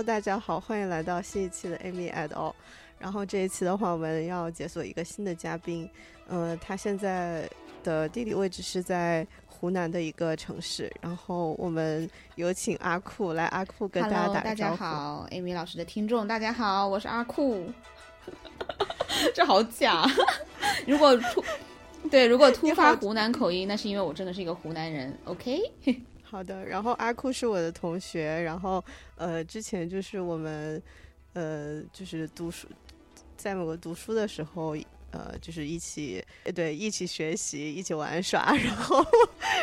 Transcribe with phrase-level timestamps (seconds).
[0.00, 2.54] Hello，大家好，欢迎来到新一期的 Amy at all。
[2.98, 5.86] 然后这一期的话，我们要解锁一个新的嘉宾。
[6.26, 7.46] 呃，他现在
[7.84, 10.90] 的地理位置是在湖南的一个城市。
[11.02, 14.70] 然后我们有请阿酷来，阿酷跟大家打个招呼。
[14.70, 17.70] 大家好，Amy 老师的听众，大家好，我是阿酷。
[19.36, 20.06] 这好假！
[20.86, 21.44] 如果突
[22.10, 25.14] 对，如果突发湖南口音，那是因为我真的是一个湖南人。
[25.26, 25.60] OK，
[26.30, 28.82] 好的，然后阿酷是我的同学，然后
[29.16, 30.80] 呃，之前就是我们
[31.32, 32.68] 呃，就是读书，
[33.36, 34.76] 在美国读书的时候，
[35.10, 39.04] 呃，就是一起呃对一起学习，一起玩耍，然后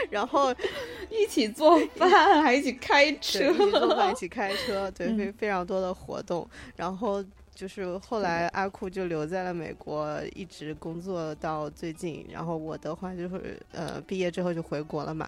[0.09, 0.53] 然后
[1.09, 7.23] 一起做饭，还一起开车 对，一起做饭，一起开车，对，非非常多的活动，然后。
[7.57, 12.23] 就是后来阿酷就留在了美国，一直工作到最近。
[12.31, 15.27] 然后我的话就是呃毕业之后就回国了嘛，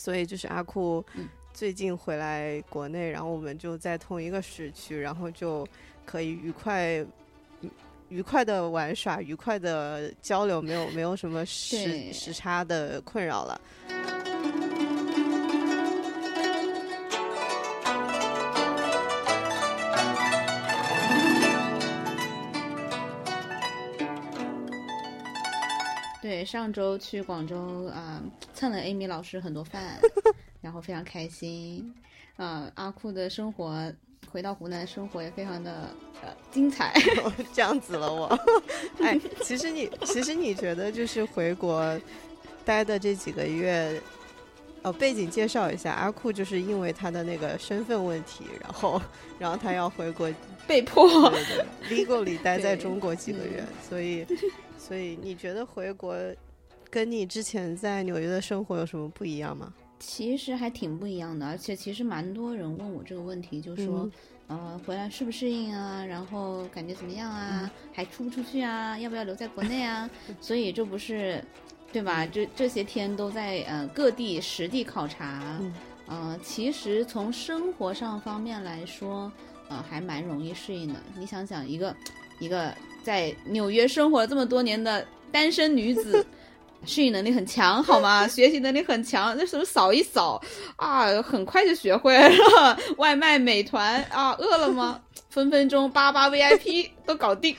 [0.00, 1.04] 所以就是阿酷
[1.52, 5.68] 最近回来国内，然后我们就在同一个时区，然后就
[6.06, 7.04] 可以愉快
[8.08, 13.60] 愉快的玩耍，愉快的交流，没有没有什么时时差的困扰了。
[26.30, 28.22] 对，上周去广州啊、
[28.54, 29.98] 蹭了 Amy 老师很多饭，
[30.62, 31.92] 然后非常开心。
[32.36, 33.92] 啊、阿酷的生活
[34.30, 35.92] 回到湖南生活也非常的
[36.22, 36.94] 呃精彩。
[37.52, 38.26] 这样子了我，
[39.02, 42.00] 哎，其实你其实你觉得就是回国
[42.64, 44.00] 待的这几个月，
[44.82, 49.02] 哦，背景介绍一下，阿酷就是因为他的那个身份问题，然后
[49.36, 50.32] 然后他要回国，
[50.64, 54.24] 被迫对对，legally 待在中国几个月，所以
[54.90, 56.16] 所以你觉得回国
[56.90, 59.72] 跟你之前在纽约的生活有什么不一样吗？
[60.00, 64.10] 其实还挺不一样的，而且其实蛮多人问我这个问题，就说，
[64.48, 66.04] 呃，回来适不适应啊？
[66.04, 67.70] 然后感觉怎么样啊？
[67.92, 68.98] 还出不出去啊？
[68.98, 70.10] 要不要留在国内啊？
[70.42, 71.40] 所以这不是，
[71.92, 72.26] 对吧？
[72.26, 75.72] 这这些天都在呃各地实地考察，嗯
[76.08, 79.30] 呃，其实从生活上方面来说，
[79.68, 80.98] 呃，还蛮容易适应的。
[81.16, 81.94] 你想想，一个
[82.40, 86.24] 一个在纽约生活了这么多年的单身女子。
[86.86, 88.24] 适应能力很强，好吗？
[88.26, 90.40] 学习能力很强，那什么扫一扫
[90.76, 92.78] 啊，很快就学会了。
[92.96, 97.54] 外卖、美团啊，饿了么，分分钟八八 VIP 都搞定。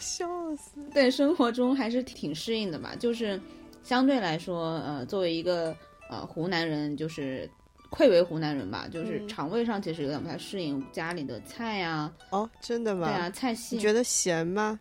[0.00, 0.80] 笑死！
[0.92, 3.40] 对，生活中还是挺适应的吧，就是
[3.84, 5.72] 相对来说，呃，作为一个
[6.10, 7.48] 呃湖南人，就是
[7.92, 13.06] 愧为湖南人吧，就是嗯肠胃上其实有点不太适应家里的菜啊，哦，真的吗？
[13.06, 14.80] 对啊，菜系你觉得咸吗？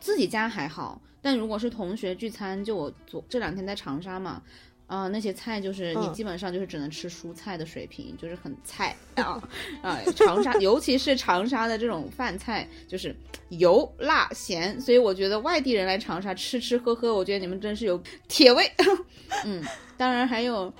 [0.00, 4.42] 自己家还好，但如果是同学聚餐，就我昨这两天在长沙嘛，
[4.88, 9.40] 啊、那些菜就是你嗯基本上就是只能吃蔬菜的水平，就是很菜啊
[9.80, 10.00] 啊！
[10.16, 13.14] 长沙， 尤其是长沙的这种饭菜，就是
[13.50, 18.68] 油辣咸，所以我觉得外地人来长沙吃吃喝喝，我觉得你们真是有铁胃。
[19.46, 19.62] 嗯，
[19.96, 20.72] 当然还有。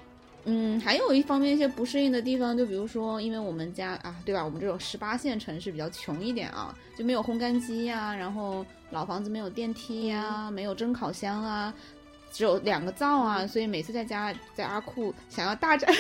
[0.45, 4.43] 嗯，还有一方面一些不适应的地方，就比如说，因为我们家啊，对吧？
[4.43, 11.73] 我们这种十八线城市比较穷一点啊，就没有烘干机呀、然后老房子没有电梯呀、没有蒸烤箱啊，
[12.33, 15.93] 只有两个灶啊，所以每次在家在阿库想要大展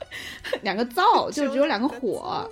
[0.62, 2.46] 两个灶，就只有两个火，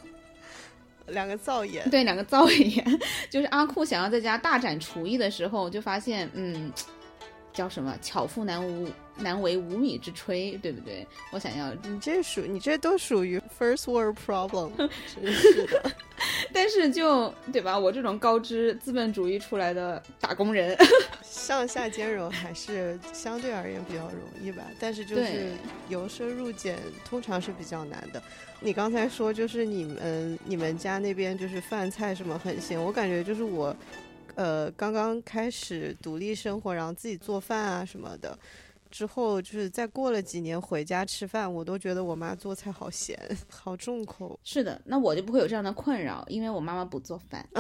[1.09, 6.73] 两个灶眼，对，两个灶眼，就是阿库想要在家大展厨艺的时候，就发现，嗯，
[7.53, 8.89] 叫什么“巧妇难无
[9.19, 11.07] 难为无米之炊”，对不对？
[11.33, 14.71] 我想要你这属你这都属于 first world problem，
[15.15, 15.93] 真是的。
[16.53, 17.79] 但是就对吧？
[17.79, 20.77] 我这种高知资本主义出来的打工人，
[21.23, 25.51] 上下兼容还是相对而言比较容易吧，但是就是
[25.89, 28.23] 由奢入俭通常是比较难的。
[28.61, 33.77] 你刚才说就是你们你们家那边就是饭菜什么很咸，我感觉就是我，
[34.35, 38.37] 呃，刚刚开始独立生活，然后自己做饭啊什么的。
[38.97, 43.15] 之后就是再过了几年回家吃饭，我都觉得我妈做菜好咸，
[43.47, 44.41] 好重口。
[44.43, 47.47] 是的，那我就不会有这样的困扰，因为我妈妈不做饭，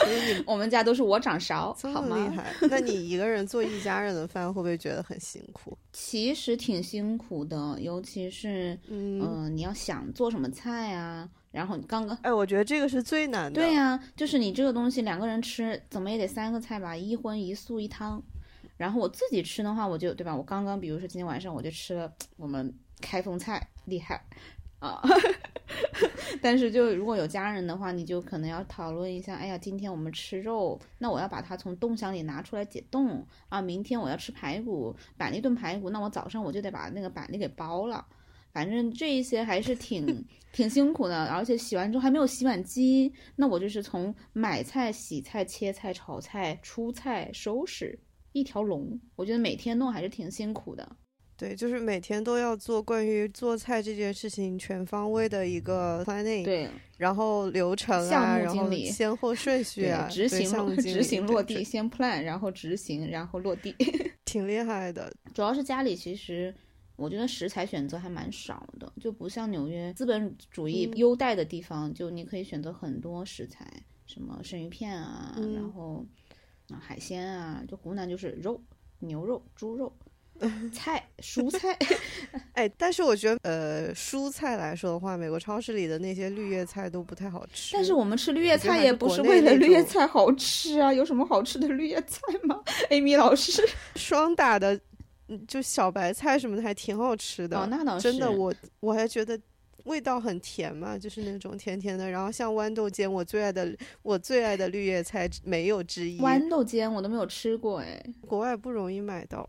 [0.00, 2.08] 所以你 我们家都是我掌勺，好吗？
[2.08, 5.74] 么厉害，那你一个人做一家人的饭，会不会觉得很辛苦？
[5.94, 12.14] 其实挺辛苦的，尤其是嗯，嗯、你要想做什么菜啊，然后你刚刚。
[12.20, 13.62] 哎，我觉得这个是最难的。
[13.62, 18.22] 对呀、就是你这个东西两个人吃，怎么也得三个菜吧，一荤一素一汤。
[18.78, 20.34] 然后我自己吃的话，我就对吧？
[20.34, 24.24] 我刚刚比如说今天晚上我就吃了我们开封菜，厉害
[24.78, 25.02] 啊！
[26.40, 33.60] 但是就如果有家人的话，你就可能要讨论一下，哎呀，今天我们吃肉，那我要把它从冻箱里拿出来解冻啊。
[33.60, 38.06] 明天我要吃排骨，板栗炖排骨，那我早上我就得把那个板栗给剥了。
[38.52, 47.98] 反正这一些还是挺挺辛苦的，而且洗完之后还没有洗碗机，那我就是从买菜、洗菜、切菜、炒菜、出菜、收拾
[48.32, 50.96] 一条龙，我觉得每天弄还是挺辛苦的。
[51.36, 63.74] 对，就是每天都要做关于做菜这件事情全方位的一个 planning，对，然后流程啊，项目然后经理先后顺序执行落执行落地，先 plan，然后执行，然后落地。
[64.24, 65.12] 挺厉害的。
[65.32, 66.54] 主要是家里其实。
[66.96, 73.64] 我觉得食材选择还蛮少的，就不像纽约资本主义嗯优待的地方，就你可以选择很多食材，
[74.04, 76.04] 什么生鱼片啊，嗯然后
[76.70, 78.60] 啊海鲜啊，就湖南就是肉、
[79.00, 79.92] 牛肉、猪肉、
[80.72, 81.76] 菜、蔬菜，
[82.54, 87.70] 哎，但是我觉得，呃，蔬菜来说的话，美国超市里的那些绿叶菜都不太好吃。
[87.74, 92.62] 但是我们吃绿叶菜也不是为了绿叶菜好吃啊，有什么好吃的绿叶菜吗？
[92.90, 93.62] Amy 老师，
[93.96, 94.78] 双打的，
[95.28, 97.58] 嗯就小白菜什么的还挺好吃的。
[97.58, 99.38] 哦，那倒是真的，我我还觉得
[99.88, 102.08] 味道很甜嘛，就是那种甜甜的。
[102.08, 106.20] 然后像豌豆尖，我最爱的我最爱的绿叶菜没有之一。
[106.20, 109.48] 豌豆尖我都没有吃过哎，国外不容易买到。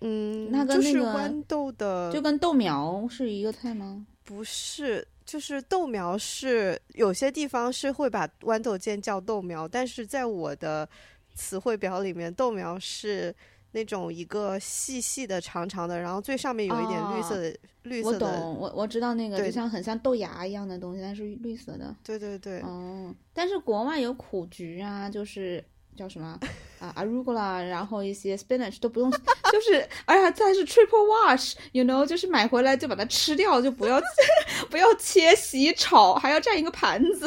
[0.00, 4.06] 嗯，那跟就是那个豌豆的，就跟豆苗是一个菜吗？
[4.22, 10.88] 不是，就是豆苗是有些地方是会把豌豆尖叫豆苗，但是在我的
[11.34, 13.34] 词汇表里面，豆苗是
[13.72, 18.18] 那种一个细细的、长长的，然后最上面有一点绿色的、绿色的。
[18.18, 21.94] 懂，我我知道那个就像很像豆芽一样的东西，但是绿色的。
[22.02, 25.62] 对对对，哦，但是国外有苦菊啊，就是
[25.96, 26.38] 叫什么
[26.78, 29.10] 啊 arugula，然后一些 spinach 都不用，
[29.52, 34.00] 就是而且它是 triple wash，you know，就是买回来就把它吃掉，就不要
[34.70, 37.26] 不要切洗炒，还要占一个盘子。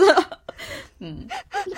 [1.03, 1.27] 嗯，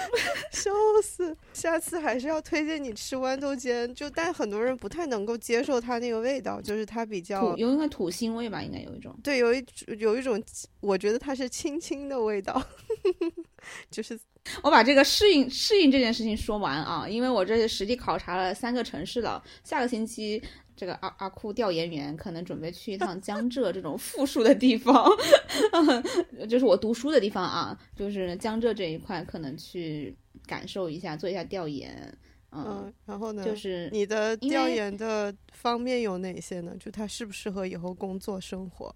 [0.51, 0.69] 笑
[1.01, 1.35] 死！
[1.53, 9.17] 下次还是要推荐你吃豌豆尖，就但很多人不太能够接受它那个味道，就是它比较有应该土腥味吧，应该有一种。
[9.23, 9.65] 对，有一
[9.97, 10.41] 有一种，
[10.81, 12.61] 我觉得它是青青的味道，
[13.89, 14.19] 就是
[14.61, 20.41] 我把这个适应适应这件事情说完啊，因为我这实地考察了三个城市了，下个星期
[20.75, 25.09] 这个阿阿库调研员可能准备去一趟江浙这种富庶的地方，
[26.49, 31.95] 就是我读书的地方啊，就是江浙这一块可能去感受一下，做一下调研，
[32.51, 36.75] 嗯，嗯，然后呢，就是你的调研的方面有哪些呢？
[36.79, 38.93] 就它适不适合以后工作生活？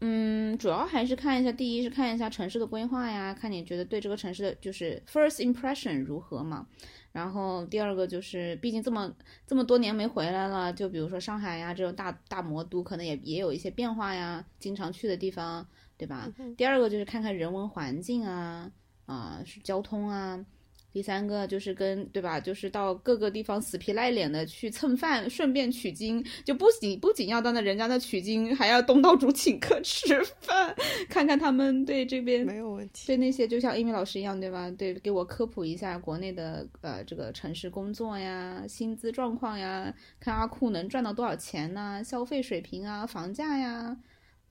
[0.00, 6.66] 嗯，主要还是看一下，第一是看一下城市的规划呀，看你觉得对这个城市的就是 first impression 如何嘛。
[7.10, 9.12] 然后第二个就是，毕竟这么
[9.46, 15.66] 这么多年没回来了，就比如说上海呀这种大大魔都，可能也也有一些变化呀，经常去的地方，
[15.96, 16.30] 对吧？
[16.56, 18.70] 第二个就是看看人文环境啊，
[19.06, 20.44] 啊、是交通啊。
[20.90, 30.74] 第三个就是跟对吧，就是到各个地方死皮赖脸的去蹭饭，顺便取经，就不仅不仅要到那人家那取经，还要东道主请客 吃饭，
[31.08, 33.06] 看看他们对这边没有问题。
[33.06, 34.70] 对那些就像英语老师一样，对吧？
[34.70, 43.96] 对，给我科普一下国内的呃这个城市工作呀、薪资状况呀，看阿库能赚到多少钱呐、消费水平啊、房价呀，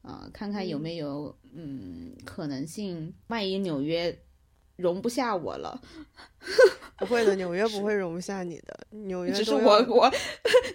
[0.03, 4.17] 啊、看看有没有嗯可能性，万一纽约
[4.77, 5.79] 容不下我了，
[6.97, 10.11] 不会的， 纽约不会容不下你的，纽约只是我我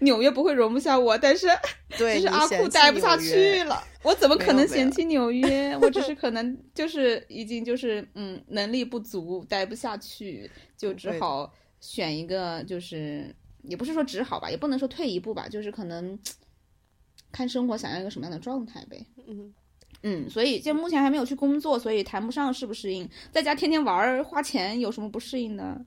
[0.00, 1.47] 纽约不会容不下我，但是
[1.97, 5.76] 对你就是阿库待不下去了， 我怎么可能嫌弃纽约？
[5.80, 16.18] 我只是可能就是已经就是嗯能力不足，待不下去，就只好选一个就是也不是说只好吧，也不能说退一步吧，就是可能
[17.30, 19.06] 看生活想要一个什么样的状态呗。
[19.26, 19.54] 嗯，
[20.02, 23.09] 嗯，所以就目前还没有去工作，所以谈不上适不适应。
[23.30, 25.85] 在家天天玩儿花钱，有什么不适应的？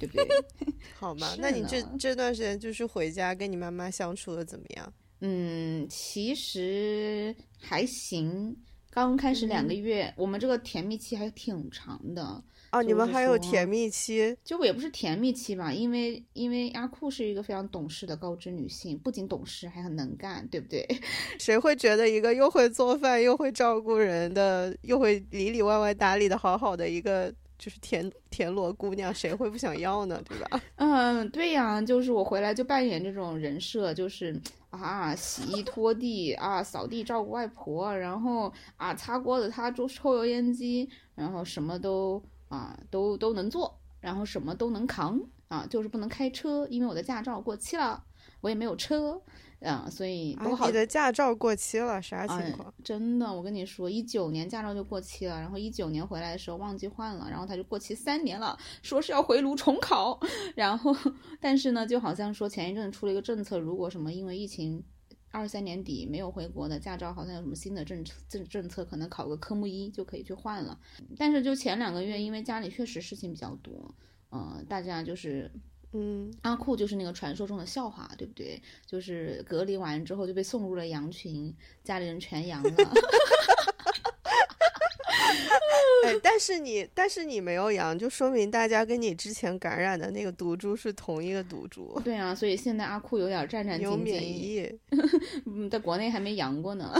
[0.00, 0.26] 对不对？
[0.98, 4.92] 好吧，那你这这段时间就是回家跟你妈妈相处的怎么样？
[5.20, 8.56] 嗯，其实还行。
[8.90, 12.42] 刚开始两个月，我们这个甜蜜期还挺长的，
[12.76, 14.36] 哦，你们还有甜蜜期？
[14.44, 20.86] 就也不是甜蜜期吧，因为因为阿库是一个非常懂事的高知女性，不仅懂事，还很能干，对不对？
[21.38, 30.20] 谁会觉得一个又会做饭又会照顾人的，又会里里外外打理的好好的一个就是田田螺姑娘，谁会不想要呢？
[30.28, 30.60] 对吧？
[30.76, 34.38] 嗯，对呀，就是我回来就扮演这种人设，就是
[34.70, 48.04] 啊，洗衣拖地啊，扫地照顾外婆，然后啊，擦锅子擦抽抽油烟机，然后什么都啊都都能做，然后什么都能扛啊，就是不能开车，因为我的驾照过期了，
[48.40, 49.20] 我也没有车，
[49.60, 50.36] 啊，所以
[50.66, 60.18] 你的驾照过期了，啥情哎况？，真的，我跟你说，一九年驾照就过期了，然后一九年回来的时候忘记换了，然后他就过期三年了，说是要回炉重考，
[60.54, 60.94] 然后
[61.40, 64.84] 但是呢，就好像说前一阵出了一个政策，如果什么因为疫情。
[65.36, 70.78] 二三年底没有回国的驾照，好像有什么新的政策政政策，可能考个科目一就可以去换了。
[71.16, 73.94] 但是就前两个月，因为家里确实事情比较多，
[74.30, 75.50] 呃，大家就是。
[75.92, 78.60] 嗯，阿酷就是那个传说中的笑话，对不对？
[78.84, 82.70] 就是隔离完之后就被送入了羊群，家里人全阳了。
[86.06, 94.26] 哎，但是你但是你没有阳，就说明大家跟你之前感染的那个毒株是同一个毒株，对啊，所以现在阿酷有点战战兢有免兢。
[94.26, 94.80] 疫。
[95.46, 96.92] 嗯，在国内还没阳过呢。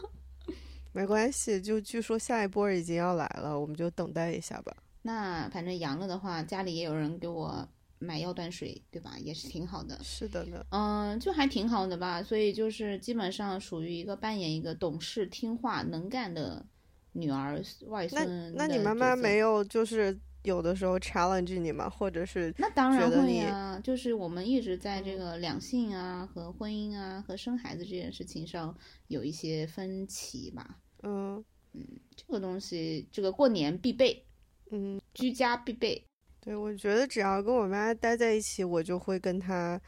[0.92, 4.76] 没关系，就据说下一波已经要来了，我们就等待一下吧。
[5.02, 7.66] 那反正阳了的话，家里也有人给我
[8.00, 9.14] 买药断水，对吧？
[9.18, 9.98] 也是挺好的。
[10.02, 12.20] 是的呢，嗯，就还挺好的吧。
[12.22, 16.66] 所以就是基本上属于一个扮演一个懂事、听话、能干的
[17.12, 18.54] 女儿、外孙。
[18.54, 19.38] 那你妈妈没？
[19.38, 21.88] 有就是有的时候 challenge 你吗？
[21.88, 28.76] 或者是那当然会啊，就是我们一直在这个两性啊、和婚姻啊、和生孩子这件事情上
[29.08, 30.78] 有一些分歧吧。
[31.02, 31.86] 嗯嗯
[32.16, 34.24] 这个东西，这个过年必备，
[34.70, 36.04] 嗯，居家必备。
[36.40, 39.80] 对，我觉得只要跟我妈待在一起，我就会跟她。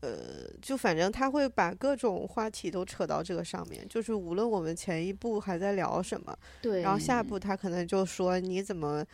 [0.00, 9.04] 呃，就反正他会把各种话题都扯到这个上面，就是无论我们前一步还在聊什么，对，然后下一步他可能就说你怎么，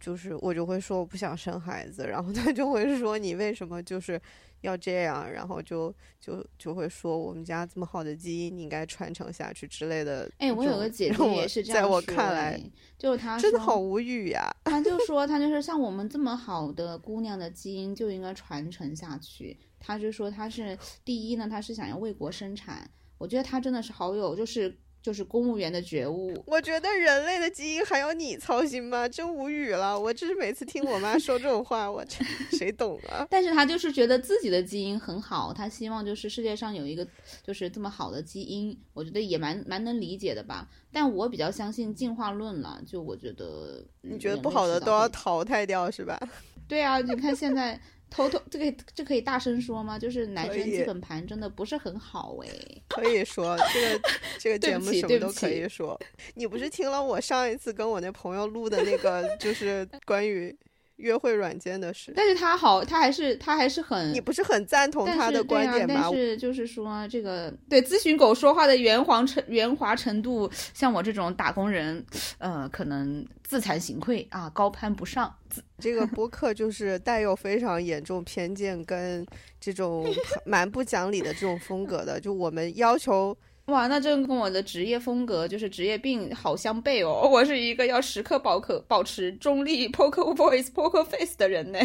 [0.00, 4.20] 就是我就会说我不想生孩子，然后他就会说你为什么就是
[4.62, 10.28] 要这样，然后就就就会说我们家这么好的基因你应该传承下去之类的。
[10.38, 19.56] 哎，我有个姐姐也是这样在我看来哎，就是她真的好无语呀、他就 说，他就是像我们这么好的姑娘的基因就应该传承下去。
[19.84, 22.88] 他就说他是第一呢，他是想要为国生产。
[23.18, 26.42] 我觉得他真的是好有就是就是公务员的觉悟。
[26.46, 29.08] 我觉得人类的基因还要你操心吗？
[29.08, 29.98] 真无语了！
[29.98, 33.26] 我只是每次听我妈说这种话，我真谁懂啊？
[33.30, 37.06] 但是他就是觉得自己的基因很好，他希望就是世界上有一个
[37.42, 40.68] 就是这么好的基因，我觉得也蛮蛮能理解的吧。
[40.90, 46.18] 但我比较相信进化论了，就我觉得你觉得不好的都要淘汰掉是吧？
[46.66, 47.78] 对啊，你看现在
[48.14, 49.98] 偷偷这个这可以大声说吗？
[49.98, 52.48] 就是男生基本盘真的不是很好哎。
[52.86, 56.00] 可以说这个这个 节目什么都可以说。
[56.34, 60.56] 你不是听了我上一次跟我那朋友录的那个，就是关于
[60.96, 62.12] 约会软件的事？
[62.14, 66.02] 但是他好，他还是他还是很你不是很赞同他的观点吗对啊？
[66.04, 72.04] 但是就是说，这个对咨询狗说话的圆滑程圆滑程度，像我这种打工人，
[72.38, 75.34] 呃，可能自惭形愧啊，高攀不上。
[75.78, 79.24] 这个播客就是带有非常严重偏见跟
[79.60, 80.04] 这种
[80.44, 83.36] 蛮不讲理的这种风格的，就我们要求
[83.66, 87.26] 哇，那这跟我的职业风格就是职业病好相悖哦。
[87.32, 91.78] 我是一个要时刻保可保持中立 poker voice poker face 的人呢。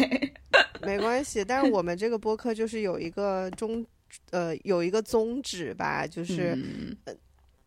[0.82, 3.84] 没关系，但是我们这个播客就是有一个中，
[4.30, 6.96] 呃，有一个宗旨吧，就是嗯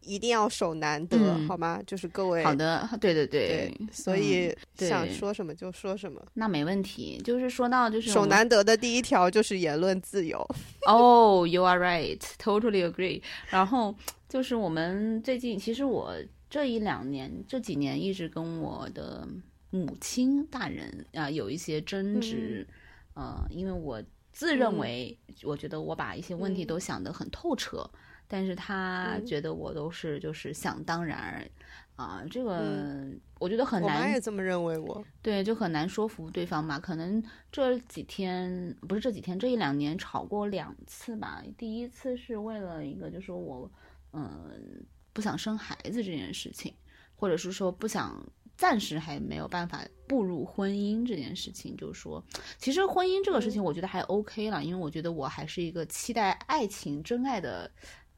[0.05, 1.81] 一定要守难得，嗯好吗？
[1.85, 6.23] 就是各位好的，对对对，所以想说什么就说什么。
[6.33, 7.21] 那没问题。
[7.23, 10.39] 就是说到就是守难得的第一条就是言论自由。
[10.87, 13.21] 哦、y o u are right, totally agree。
[13.49, 13.95] 然后
[14.27, 16.13] 就是我们最近，其实我
[16.49, 19.27] 这一两年、这几年一直跟我的
[19.69, 22.67] 母亲大人啊、有一些争执，
[23.13, 27.89] 呃，因为我自认为，我觉得我把一些问题嗯都想得很透彻，
[28.27, 31.47] 但是他嗯觉得我都是就是想当然而。
[31.95, 35.05] 啊、这个、嗯我觉得很我妈难也这么认为我。
[35.21, 36.79] 对，就很难说服对方吧。
[36.79, 41.43] 可能这几天不是这几天，这一两年吵过两次吧。
[41.55, 43.71] 第一次是为了一个，就是说我，
[44.13, 46.73] 嗯、不想生孩子这件事情，
[47.15, 48.25] 或者是说不想
[48.57, 52.21] 暂时还没有办法步入婚姻这件事情，就是说，
[52.57, 57.69] 其实婚姻这个事情，我觉得还 OK 了，因为我觉得我还是一个期待爱情、真爱的。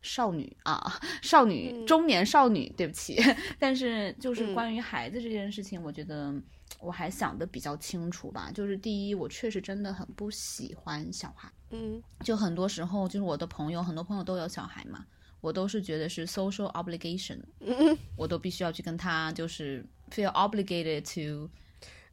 [0.06, 1.86] 少女啊， 少女，嗯。
[1.88, 3.18] 中年少女，对不起，
[3.58, 4.54] 但是就是嗯。
[4.54, 6.34] 关于孩子这件事情，我觉得
[6.80, 8.52] 我还想的比较清楚吧。
[8.54, 12.02] 就是第一，我确实真的很不喜欢小孩，嗯。
[12.24, 15.04] 就很多时候就是我的朋友，很多朋友都有小孩嘛，
[15.42, 21.50] 我都是觉得是 social obligation，嗯，我都必须要去跟他就是 feel obligated to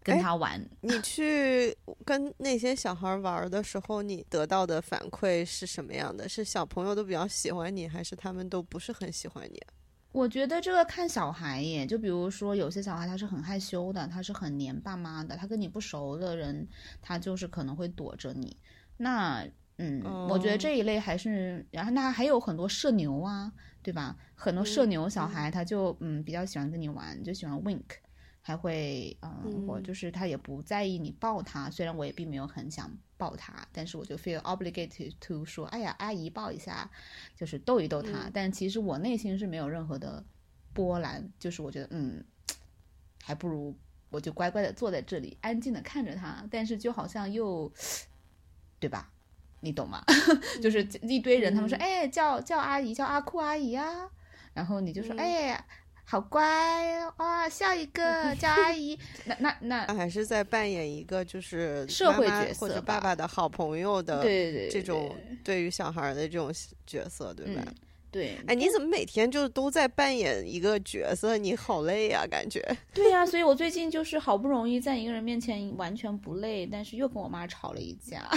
[0.02, 0.60] 跟他玩。
[0.80, 6.28] 你去跟那些小孩玩的时候，你得到的反馈是什么样的？
[6.28, 9.60] 是小朋友都比较喜欢你，还是他们都不是很喜欢你？
[10.12, 16.68] 我觉得这个看小孩耶，就比如说有些小孩他是很害羞的，他是很黏爸妈的，他跟你不熟的人，
[17.00, 18.54] 他就是可能会躲着你。
[18.98, 19.42] 那
[19.78, 23.50] 嗯，我觉得哦这一类还是，然后那还有很多社牛啊，
[23.82, 24.14] 对吧？
[24.34, 27.82] 很多社嗯牛小孩他就嗯比较喜欢跟你玩，就喜欢 wink，
[28.44, 36.90] 还会嗯，我嗯就是他也不在意你抱他，虽然我也并没有很想抱他，但是我就 feel obligated to 说，哎呀，阿姨抱一下，
[37.36, 38.26] 就是逗一逗他。
[38.26, 40.24] 嗯但其实我内心是没有任何的
[40.74, 42.24] 波澜，就是我觉得嗯，
[43.22, 43.76] 还不如
[44.10, 47.72] 我就乖乖的坐在这里，安静的看着他，但是就好像又，
[48.80, 49.08] 对吧？
[49.60, 50.02] 你懂吗？
[50.60, 54.10] 就是一堆人，他们说，嗯哎，叫叫阿姨，叫阿酷阿姨啊，
[54.52, 55.64] 然后你就说，嗯哎。
[56.04, 57.48] 好乖哇！
[57.48, 59.56] 笑一个叫阿姨， 那那
[59.86, 66.52] 那还是在扮演一个就是社会妈妈角色或者爸爸的好朋友的对对对这种对于小孩儿的这种
[66.86, 67.62] 角色，对吧？
[67.66, 67.74] 嗯
[68.12, 71.38] 对，哎，你怎么每天就都在扮演一个角色？
[71.38, 72.60] 你好累呀、感觉。
[72.92, 78.28] 对呀、所以我最近就是好不容易在一个人面前完全不累，但是又跟我妈吵了一架。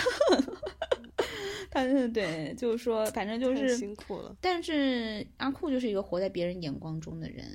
[1.70, 4.34] 他是对，就是说，反正就是，辛苦了。
[4.40, 7.46] 但是阿酷就是一个活在别人眼光中的人，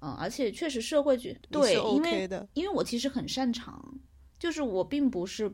[0.00, 3.98] 嗯，而且确实社会觉对，是因 OK 为的，因为我其实很擅长，
[4.38, 5.52] 就是我并不是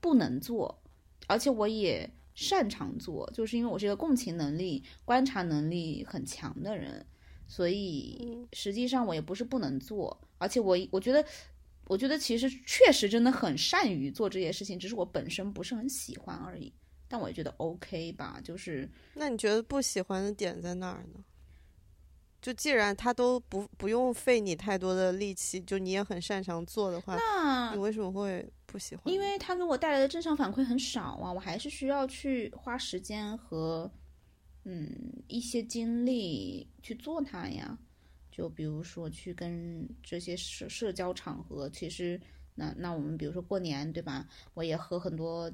[0.00, 0.82] 不能做，
[1.26, 7.04] 而且我也擅长做，就是因为我是一个共情能力、观察能力很强的人，
[7.46, 11.24] 所以嗯实际上我也不是不能做，而且我我觉得。
[11.90, 16.70] 我觉得其实确实真的很善于做这些事情，只是我本身不是很喜欢而已。
[17.08, 21.24] 但我也觉得 OK 吧，就是那你觉得不喜欢的点在哪儿呢？
[22.42, 29.12] 就既然他都不不用费你太多的力气，就你也很擅长做的话，那你为什么会不喜欢？
[29.12, 33.90] 因为他给我带来的正向反馈很少啊，我还是需要去花时间和
[34.64, 37.78] 嗯一些精力去做它呀。
[38.30, 42.20] 就比如说去跟这些社社交场合，其实
[42.54, 44.28] 那那我们比如说过年对吧？
[44.54, 45.52] 我也喝很多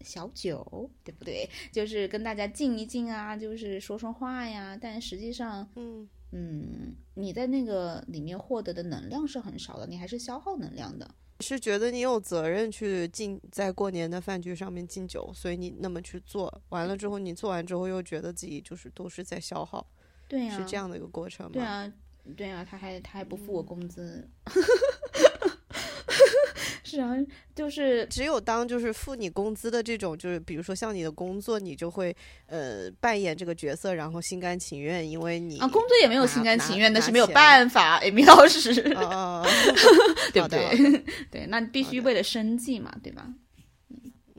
[0.00, 1.48] 小酒，对不对？
[1.70, 4.76] 就是跟大家静一静啊，就是说说话呀。
[4.80, 11.14] 但实际上，嗯，嗯，你在那个里面获得的能量是很少的，你还是消耗能量的。
[11.40, 19.86] 是觉得你有责任去敬在过年的饭局上面敬酒，所以你那么去做，完了之后你做完之后又觉得自己就是都是在消耗，
[20.26, 21.52] 对呀、是这样的一个过程吗？
[21.52, 21.92] 对啊，
[22.36, 24.28] 对啊，他还他还不付我工资。
[26.88, 27.14] 是啊，
[27.54, 32.14] 就是只有当就是付你工资的这种，就是比如说像你的工作，你就会
[32.46, 39.46] 呃扮演这个角色，然后心甘情愿，因为你啊，工作也没有心甘情愿，但是没有办法，诶，米老师，哦
[40.32, 41.04] 对不对？
[41.30, 43.28] 对，那必须为了生计嘛，对吧？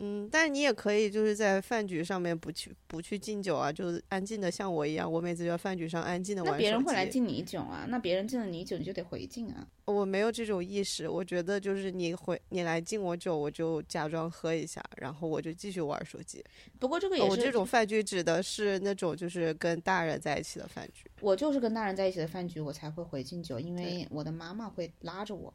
[0.02, 9.68] 嗯，但是你也可以就是在饭局上面不去不去敬酒啊，就是安静的像我一样，我每次就在饭局上安静的玩那别人会来敬你酒啊，那别人敬了你酒，你就得回敬啊。
[9.86, 16.42] 我没有这种意识，我觉得就是你回你来敬我酒，我就假装喝一下，然后我就继续玩手机。
[16.80, 21.10] 不过这个也是这种饭局指的是那种就是跟大人在一起的饭局。
[21.20, 25.54] 我就是跟大人在一起的饭局，我才会回敬酒，因为我的妈妈会拉着我，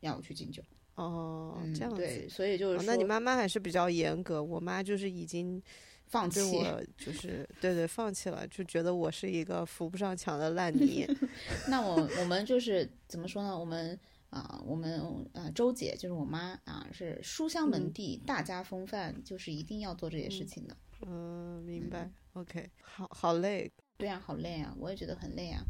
[0.00, 0.62] 让我去敬酒。
[0.96, 1.96] 哦，嗯，这样子。
[1.96, 5.62] 对，所以就是哦，那你妈妈还是比较严格，我妈就是已经
[6.06, 6.40] 放弃。
[6.40, 11.06] 对我就是对对放弃了，就觉得我是一个扶不上墙的烂泥。
[11.68, 13.58] 那我我们就是怎么说呢？
[13.58, 13.98] 我们
[14.30, 15.00] 啊、我们
[15.32, 20.76] 啊、周姐就是我妈啊，是书香门嗯第、大家风范，就是一定要做这些事情的。
[21.06, 22.10] 嗯，明白。
[22.32, 23.70] OK，好好累。
[23.96, 25.62] 对啊，好累啊，我也觉得很累啊。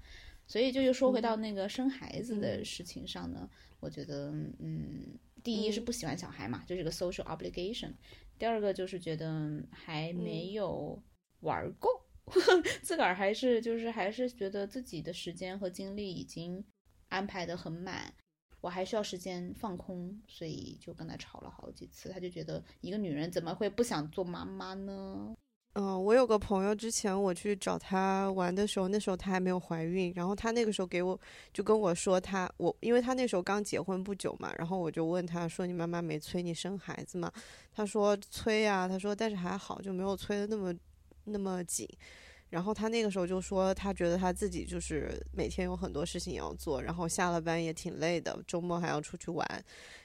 [0.47, 3.49] 所以就又说回到嗯那个生孩子的嗯事情上呢，
[3.81, 7.91] 我觉得嗯，第一是嗯不喜欢小孩嘛，就是个 social obligation；
[8.39, 11.03] 第二个就是觉得还没嗯有
[11.41, 11.89] 玩儿够，
[12.83, 16.65] 自个儿还是就是还是觉得自己的时间和精力已经
[17.09, 18.13] 安排的很满。
[18.61, 22.09] 我还需要时间放空，所以就跟他吵了好几次。
[22.09, 25.37] 他就觉得一个女人怎么会不想做妈妈呢？
[25.75, 31.19] 嗯，我有个朋友，之前我去找她玩的时候，那时候她还没有怀孕，然后她那个时候给我
[31.53, 37.29] 就跟我说她，我因为她那时候刚结婚不久嘛，然后我就问她说你妈妈没催你生孩子吗？
[37.75, 40.73] 她说催呀、她说但是还好，就没有催的那么
[41.25, 41.89] 那么紧。
[42.51, 49.65] 然后她那个时候就说，她觉得她自己就是每天有很多事情要做，然后下了班也挺累的，周末还要出去玩，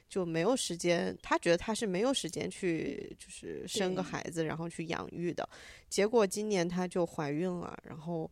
[0.10, 1.17] 就没有时间。
[1.22, 5.48] 她觉得她是没有时间去就是生个孩子，然后去养育的。
[5.88, 8.30] 结果今年她就怀孕了，然后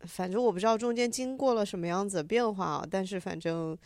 [0.00, 3.76] 反正我不知道中间经过了什么样子的变化啊，但是反正。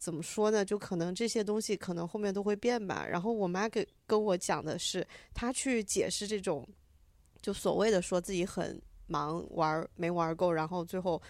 [0.00, 0.64] 怎么说呢？
[0.64, 3.04] 就可能这些东西可能后面都会变吧。
[3.04, 6.64] 然后我妈给跟我讲的是，她去解释这种，
[7.42, 11.20] 就所谓的说自己很忙玩没玩够，然后最后，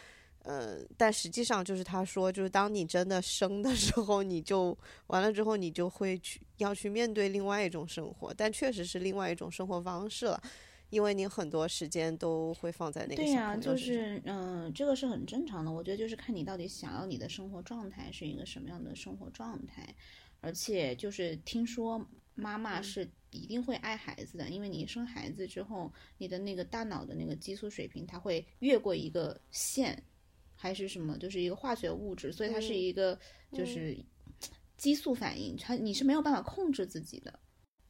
[0.48, 4.76] 呃，但实际上就是他说，就是当你真的生的时候，你就
[5.08, 10.42] 完了之后，你就会去要去面对另外一种生活，但确实是另外一种生活方式了。
[10.90, 15.70] 因为你很多时间都会放在那个对呀、就是嗯、这个是很正常的。
[15.70, 19.94] 我觉得就是看你到底想要你的生活状态是一个什么样的生活状态，
[20.40, 21.98] 而且就是听说
[22.34, 30.02] 妈嗯妈是一定会爱孩子的，因为你生孩子之后，你的那个大脑的那个激素水平它会越过一个线，
[30.60, 33.18] 还是什么，就是一个化学物质，所以它是嗯一个
[33.52, 33.96] 就是
[34.76, 37.38] 激素反应，它你是没有办法控制自己的，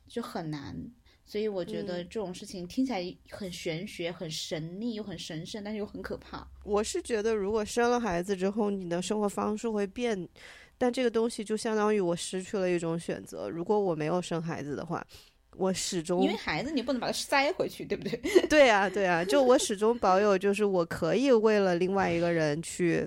[0.07, 0.77] 就很难。
[1.25, 6.47] 所以我觉得嗯这种事情听起来很玄学、很神秘又很神圣，但是又很可怕。
[6.65, 10.29] 我是觉得，如果生了孩子之后，你的生活方式会变，
[10.79, 13.49] 但这个东西就相当于我失去了一种选择。
[13.49, 15.07] 如果我没有生孩子的话，
[15.59, 18.17] 我始终因为孩子你不能把它塞回去，对不对？
[18.49, 23.07] 对啊，对啊，就我始终保有，就是我可以为了另外一个人去，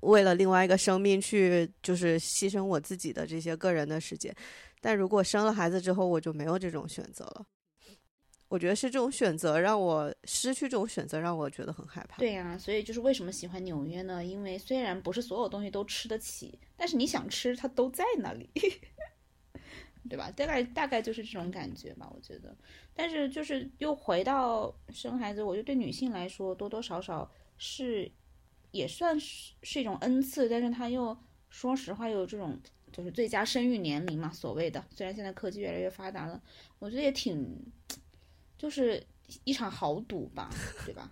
[0.00, 4.34] 为了另外一个生命去，就是牺牲我自己的这些个人的时间。
[4.80, 7.46] 但如果生了孩子之后，我就没有这种选择了。
[8.48, 12.18] 我觉得是这种选择让我失去这种选择，让我觉得很害怕。
[12.18, 14.24] 对呀、所以就是为什么喜欢纽约呢？
[14.24, 18.48] 因为虽然不是所有东西都吃得起，但是你想吃，它都在那里，
[20.08, 20.30] 对吧？
[20.30, 22.56] 大概大概就是这种感觉吧，我觉得。
[22.94, 28.10] 但是就是又回到生孩子，我觉得对女性来说，多多少少是
[28.70, 31.16] 也算是是一种恩赐，但是它又
[31.50, 32.58] 说实话又有这种
[32.92, 34.84] 就是最佳生育年龄嘛，所谓的。
[34.90, 36.42] 虽然现在科技越来越发达了，
[36.78, 37.46] 我觉得也挺
[38.56, 39.04] 就是
[39.44, 40.50] 一场豪赌吧，
[40.84, 41.10] 对吧？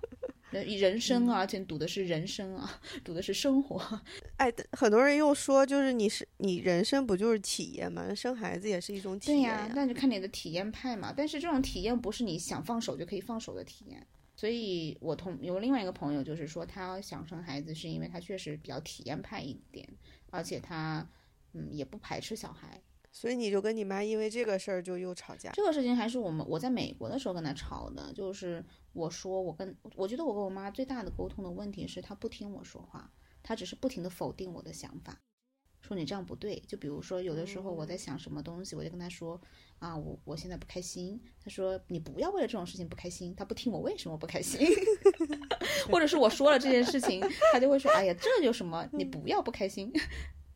[0.54, 4.00] 人人生啊，而且赌的是人生啊，赌的是生活。
[4.38, 8.14] 哎，很多人又说，就是你是你人生不就是体验吗？
[8.14, 11.12] 生孩子也是一种体验对验呀，那就看你的体验派嘛。
[11.16, 14.06] 但是这种体验不是你想放手就可以放手的体验。
[14.36, 19.88] 所以我同有另外一个朋友，就是说他想生孩子，是因为他确实比较体验派一点，
[20.30, 21.06] 而且他
[21.52, 22.80] 嗯也不排斥小孩。
[23.16, 25.52] 所以你就跟你妈因为这个事儿就又吵架。
[25.52, 33.08] 这个事情还是我们我在美国的时候跟他吵的，就是我说我跟我觉得我跟我妈最大的沟通的问题是她不听我说话，
[33.40, 35.16] 她只是不停的否定我的想法，
[35.80, 36.58] 说你这样不对。
[36.66, 39.40] 就比如说有的时候我在想什么东西，我就跟她说
[39.78, 41.22] 啊，我我现在不开心。
[41.40, 44.66] 她说你不要为了这种事情不开心，她不听我为什么不开心，
[45.88, 47.20] 或者是我说了这件事情，
[47.52, 49.92] 她就会说哎呀这有什么，你不要不开心。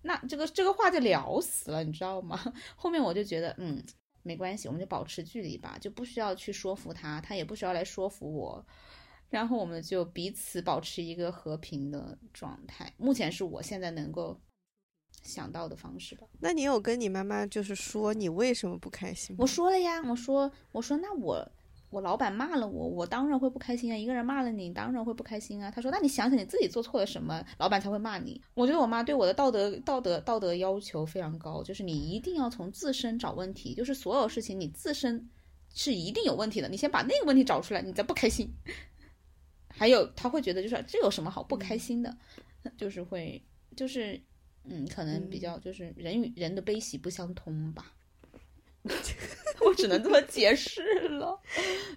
[0.08, 2.40] 那这个这个话就聊死了，你知道吗？
[2.76, 3.84] 后面我就觉得，嗯，
[4.22, 8.66] 没关系，我们就保持距离吧，就不需要去说服他，他也不需要来说服我，
[9.28, 12.90] 然后我们就彼此保持一个和平的状态。
[12.96, 14.40] 目前是我现在能够
[15.22, 16.26] 想到的方式吧。
[16.40, 19.40] 那你有跟你妈妈就是说你为什么不开心吗？
[19.42, 21.46] 我说了呀，我说我说那我
[21.90, 23.96] 我老板骂了我，我当然会不开心啊。
[23.96, 25.70] 一个人骂了你，当然会不开心啊。
[25.70, 28.40] 他说那你想想你自己做错了什么，老板才会骂你。
[28.54, 35.28] 我觉得我妈对我的道德道德道德要求非常高，就是你一定要从自身找问题，就是所有事情你自身
[35.72, 38.52] 是一定有问题的，你先把那个问题找出来，你再不开心。
[39.68, 42.14] 还有他会觉得就是这有什么好不开心的，
[42.76, 43.42] 就是会
[43.76, 44.20] 就是
[44.64, 47.94] 嗯，可能比较就是人与人的悲喜不相通吧。
[49.66, 51.38] 我只能这么解释了，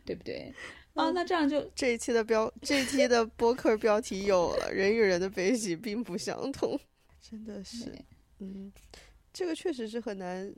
[0.06, 0.54] 对不对？
[0.94, 6.78] 啊，那这样就这一期的标，这一期的播客标题有了，人与人的悲喜并不相同，
[7.22, 7.94] 真的是，
[8.40, 8.72] 嗯，
[9.32, 10.54] 这个确实是很难，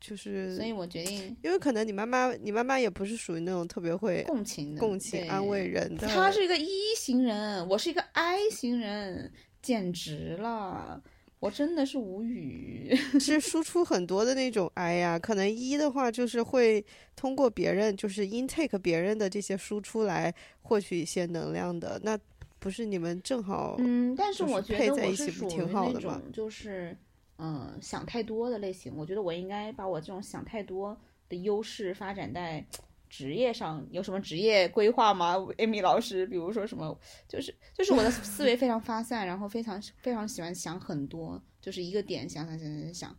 [0.00, 11.02] 就是所以我决定因为可能你妈妈，你妈妈也不是属于那种特别会共情的，共情、安慰人的，她是一个一型人，我是一个 I 型人，简直了，
[11.42, 12.94] 我真的是无语。
[13.18, 14.70] 是输出很多的那种。
[14.74, 16.84] 哎呀，可能一的话就是会
[17.16, 22.00] 通过别人，就是 intake 别人的这些输出来获取一些能量的。
[22.04, 22.16] 那
[22.60, 23.74] 不是你们正好？
[23.80, 26.96] 嗯，但是我觉得我是在一起不属于挺好的吗那种就是
[27.38, 28.94] 嗯想太多的类型。
[28.96, 30.96] 我觉得我应该把我这种想太多
[31.28, 32.64] 的优势发展在
[33.12, 33.86] 职业上。
[33.90, 36.26] 有什么职业规划吗，Amy 老师？
[36.26, 36.98] 比如说什么，
[37.28, 43.18] 就是就是我的思维非常发散，然后非常非常喜欢想很多，就是一个点想想想想想。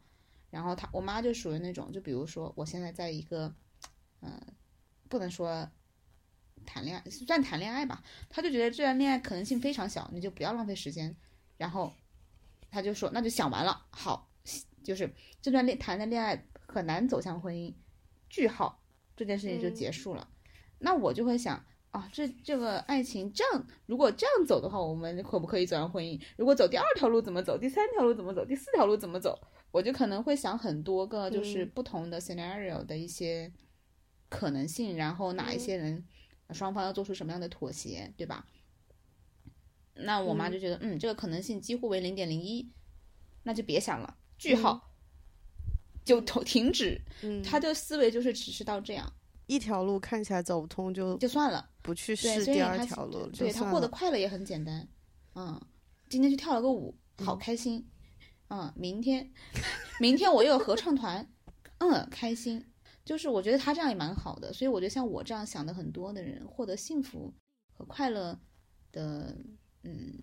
[0.49, 3.53] 然后他我妈就属于那种，就比如说我现在在一个，
[4.21, 4.41] 嗯、
[5.09, 5.69] 不能说
[6.65, 11.15] 谈恋爱，算谈恋爱吧，他就觉得这段恋爱可能性非常小，你就不要浪费时间。
[11.57, 11.93] 然后
[12.71, 14.27] 他就说，那就想完了，好，
[14.83, 17.71] 就是这段恋谈的恋爱很难走向婚姻，
[18.27, 18.82] 句号，
[19.15, 20.27] 这件事情就结束了。
[20.79, 21.63] 那我就会想。
[21.93, 26.19] 啊，这这个爱情这样，如果这样走的话，我们可不可以走向婚姻？
[26.37, 27.55] 如果走第二条路怎么走？
[27.55, 28.43] 第三条路怎么走？
[28.43, 29.39] 第四条路怎么走？
[29.69, 33.53] 我就可能会想很多个，就是嗯不同的 scenario 的一些
[34.27, 36.03] 可能性，然后哪一嗯些人
[36.49, 38.47] 双方要做出什么样的妥协，对吧？
[39.93, 42.71] 那我妈嗯就觉得，嗯，这个可能性几乎为零点零一，
[43.43, 44.92] 那就别想了，句号，
[46.03, 46.99] 就停停止。
[47.21, 49.11] 嗯，她的思维就是只是到这样，
[49.47, 53.87] 一条路看起来走不通，就就算了，不去对，试第二条路，对他过得。
[53.87, 54.87] 快乐也很简单，
[55.35, 55.59] 嗯，
[56.09, 57.85] 今天去跳了个舞，好嗯开心，
[58.49, 59.31] 嗯，明天，
[59.99, 61.27] 明天我又有合唱团，
[61.79, 62.65] 嗯，开心，
[63.03, 67.33] 就是我觉得他这样也蛮好的，所以我觉得像我这样想的很多的人，获得幸福
[67.73, 68.39] 和快乐
[68.91, 69.35] 的，
[69.83, 70.13] 嗯，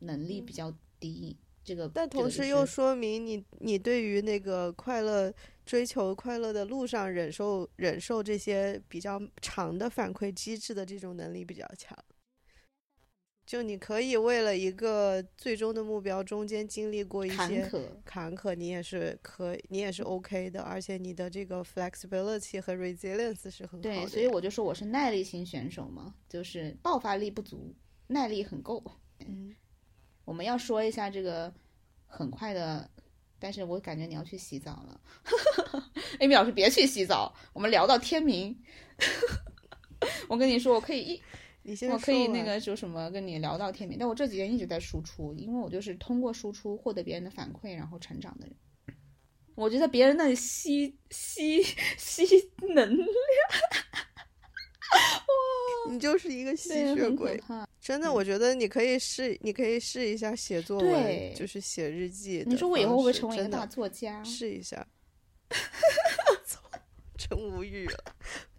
[0.00, 11.98] 能力比较低，这个，但同时又说明你你对于那个快乐追求快乐的路上忍受忍受这些比较长的反馈机制的这种能力比较强。
[13.44, 23.82] 就你可以为了一个最终的目标，中间经历过一些坎坷，坎坷，你也是可你也是 OK 的，而且你的这个 flexibility 和 resilience 是很好的。
[23.82, 27.72] 对，所以我就说我是耐力型选手嘛，就是爆发力不足，
[28.08, 28.82] 耐力很够。
[29.20, 29.54] 嗯，
[30.26, 31.50] 我们要说一下这个
[32.06, 32.90] 很快的，
[33.38, 35.00] 但是我感觉你要去洗澡了。
[36.20, 38.62] Amy 老师别去洗澡，我们聊到天明。
[40.28, 41.22] 我跟你说，我可以一，
[41.62, 48.56] 你先我可以那个就什么跟你聊到天明，但我这几天一直在输出，因为我就是通过输出获得别人的反馈，然后成长的人。
[49.54, 51.62] 我觉得别人那里吸吸
[51.96, 52.24] 吸
[52.60, 53.06] 能量，
[55.90, 57.40] 你就是一个吸，血鬼。
[57.80, 62.42] 真的，嗯我觉得你可以试，你可以试一下写作文，就是写日记。
[62.46, 64.22] 你说我以后会不会成为一个大作家？
[64.24, 64.86] 试一下。
[67.16, 68.04] 真无语了，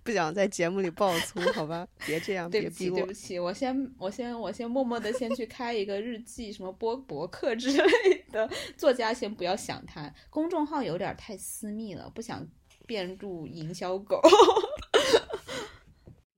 [0.04, 1.88] 不想在节目里爆粗，好吧？
[2.06, 3.14] 别这样，别逼我对不。
[3.14, 8.50] 起，我先我先我先默默的先去开一个日记，什么播博客之类的。
[8.76, 12.46] 作家先不要想他，公众号有点太私密了，不想
[12.88, 14.20] 变入营销狗。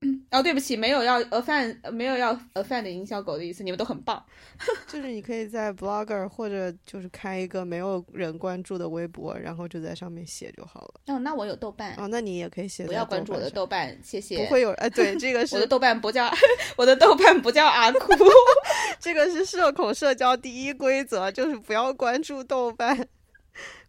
[0.30, 4.24] 哦，对不起，没有要 offend，没有要 offend 营销狗的意思，你们都很棒。
[4.88, 11.14] 就是你可以在 Blogger 或者就是开一个没有人关注的微博，然后就在上面写就好了。
[11.14, 12.86] 哦，那我有豆瓣，哦，那你也可以写。
[12.86, 14.38] 不要关注我的，豆瓣，谢谢。
[14.38, 16.30] 不会有哎，对，这个是我的豆瓣不叫
[16.76, 18.14] 我的豆瓣不叫阿酷。
[18.98, 23.06] 这个是社恐社交第一规则，就是不要关注豆瓣，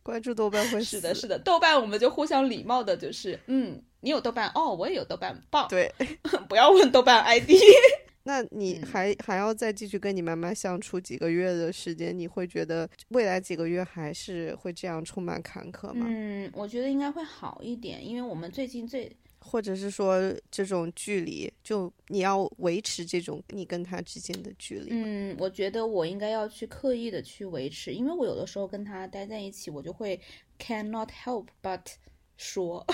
[0.03, 5.67] 关注豆瓣会是的，是的，豆瓣我们就互相礼貌的，就是嗯，你有豆瓣哦，我也有豆瓣，棒。
[5.69, 5.91] 对。
[6.49, 7.51] 不要问豆瓣 ID。
[8.23, 16.05] 那你嗯还、还要再继续跟你妈妈相处几个月的时间，你会觉得未来几个月还是会这样充满坎坷吗？
[16.07, 24.89] 嗯，我觉得应该会好一点，因为我们最近最或者是说这种距离，就你要维持这种你跟他之间的距离？
[24.91, 30.21] 嗯，我觉得我应该要去刻意的去维持，因为我有的时候跟他待在一起，我就会
[30.59, 31.81] cannot help but
[32.37, 32.85] 说。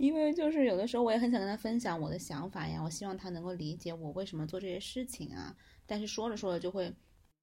[0.00, 6.90] 因为就是有的时候我也很想跟他分享我的想法呀，我希望他能够理解我为什么做这些事情啊，但是说着说着就会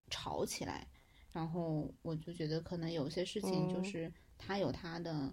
[0.09, 0.87] 吵起来，
[1.31, 5.31] 然后我就觉得可能有些事情就哦是他有他的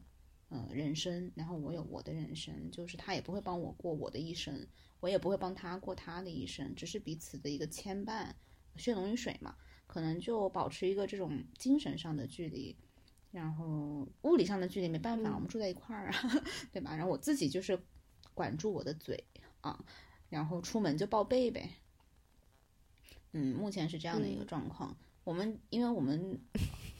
[0.50, 4.68] 呃人生，然后我有我的人生，就是他也不会帮我过我的一生，
[5.00, 8.28] 我也不会帮他过他的一生，只是彼此的一个牵绊，
[8.76, 9.56] 血浓于水嘛，
[9.86, 12.76] 可能就保持一个这种精神上的距离。
[13.34, 16.14] 然后物理上的距离没办法，嗯我们住在一块儿啊，
[16.72, 16.94] 对吧？
[16.94, 17.76] 然后我自己就是
[18.32, 19.24] 管住我的嘴
[19.60, 19.84] 啊，
[20.30, 21.68] 然后出门就报备呗。
[23.32, 24.96] 嗯，目前是这样的一个嗯状况。
[25.24, 26.40] 我们因为我们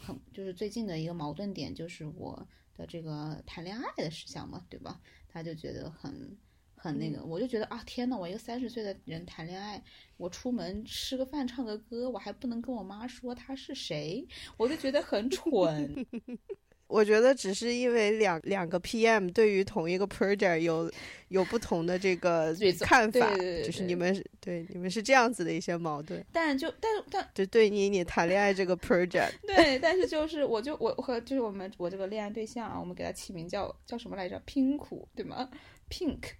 [0.00, 5.00] 很就是最近的一个矛盾点就是我的这个谈恋爱的事项嘛，对吧？
[5.28, 6.36] 他就觉得很
[6.84, 9.82] 很那个，我就觉得啊，天呐，我一个三十岁的人谈恋爱，
[10.18, 14.26] 我出门吃个饭唱个歌，我还不能跟我妈说他是谁，
[14.58, 16.06] 我就觉得很蠢。
[16.86, 20.92] 我觉得只是因为两两个 PM 对于同一个 project 有
[21.28, 35.48] 有不同的这个看法，对对对就是你们对你们是这样子的一些矛盾，但就但但就对你你谈恋爱这个 project， 对，但是就是我就我和就是我们我这个恋爱对象啊，我们给他起名叫叫什么来着？Pink 对吗
[35.90, 36.32] ？Pink，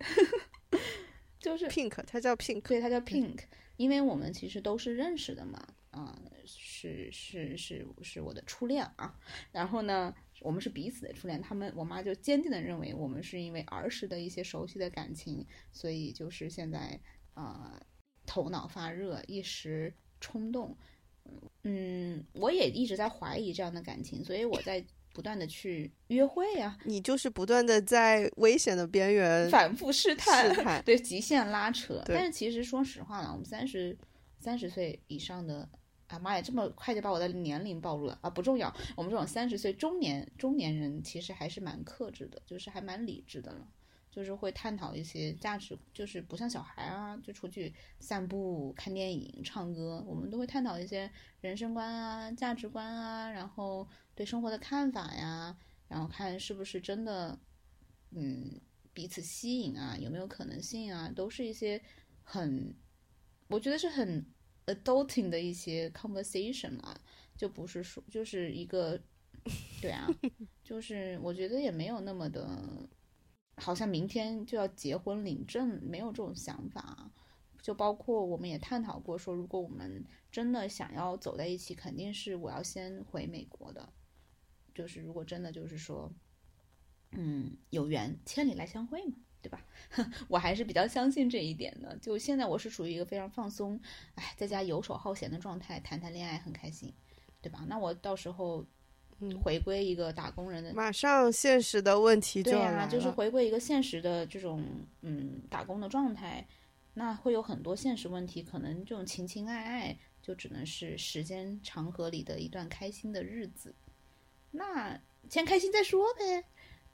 [1.39, 3.41] 就是 pink，它叫 pink，对，他叫 Pink，
[3.77, 9.19] 因为我们其实都是认识的嘛，啊、是是是是我的初恋啊。
[9.53, 17.01] 然后呢，我们是彼此的初恋，他们我妈就坚定的认为我们是因为儿时的一些熟悉的感情，所以就是现在
[17.35, 17.87] 啊、呃
[18.27, 20.77] 头脑发热，一时冲动。
[21.63, 32.03] 嗯，我也一直在怀疑这样的感情，所以我在不断的去约会呀、你就是不断的在危险的边缘反复试探，试探对极限拉扯。
[32.07, 33.97] 但是其实说实话了，我们三十
[34.41, 35.69] 三十岁以上的，
[36.09, 38.29] 啊妈呀，这么快就把我的年龄暴露了啊！
[38.29, 43.69] 不重要，我们这种三十岁中年中年人其实还是蛮克制的，就是还蛮理智的了。
[44.11, 55.57] 就是会探讨一些价值，就是不像小孩啊，就出去散步、看电影、唱歌，我们都会探讨一些人生观啊、价值观啊，然后对生活的看法呀，
[55.89, 57.39] 然后看是不是真的
[58.11, 58.61] 嗯
[58.93, 61.83] 彼此吸引啊，有没有可能性啊，都是一些
[62.23, 62.75] 很，
[63.49, 64.25] 我觉得是很
[64.67, 67.01] adulting 的一些 conversation 啊，
[67.37, 69.01] 就不是说就是一个，
[69.83, 70.09] 对啊，
[70.63, 72.89] 就是我觉得也没有那么的，
[73.57, 77.11] 好像明天就要结婚领证，没有这种想法。
[77.61, 83.91] 就包括我们也探讨过，说如果我们真的想要走在一起，肯定是我要先回美国的。
[84.75, 86.13] 就是如果真的就是说，
[87.13, 89.65] 嗯，有缘千里来相会嘛，对吧？
[90.29, 91.97] 我还是比较相信这一点的。
[91.99, 93.81] 就现在我是处于一个非常放松，
[94.17, 96.93] 哎，在家游手好闲的状态，谈谈恋爱很开心，
[97.41, 97.65] 对吧？
[97.69, 98.67] 那我到时候，
[99.21, 104.65] 嗯回归一个打工人的马上现实的问题就来就是回归一个现实的这种
[105.03, 106.45] 嗯打工的状态，
[106.95, 113.73] 那会有很多现实问题，可能这种情情爱爱就只能是时间长河里的一段开心的日子，
[114.55, 116.45] 那先开心再说呗。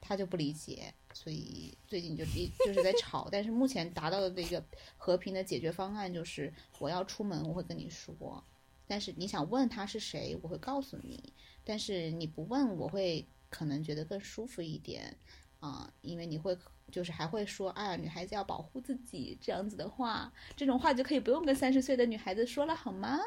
[0.03, 4.65] 他就不理解，所以最近就一就是在吵，但是目前达到的一个
[4.97, 8.43] 和平的解决方案就是我要出门我会跟你说，
[8.87, 15.15] 但是你想问他是谁，我会告诉你，但是你不问我会可能觉得更舒服一点
[15.59, 16.57] 啊、因为你会
[16.91, 23.19] 就是还会说，啊，女孩子要保护自己这样子的话，这种话就可以不用跟三十岁的女孩子说了好吗？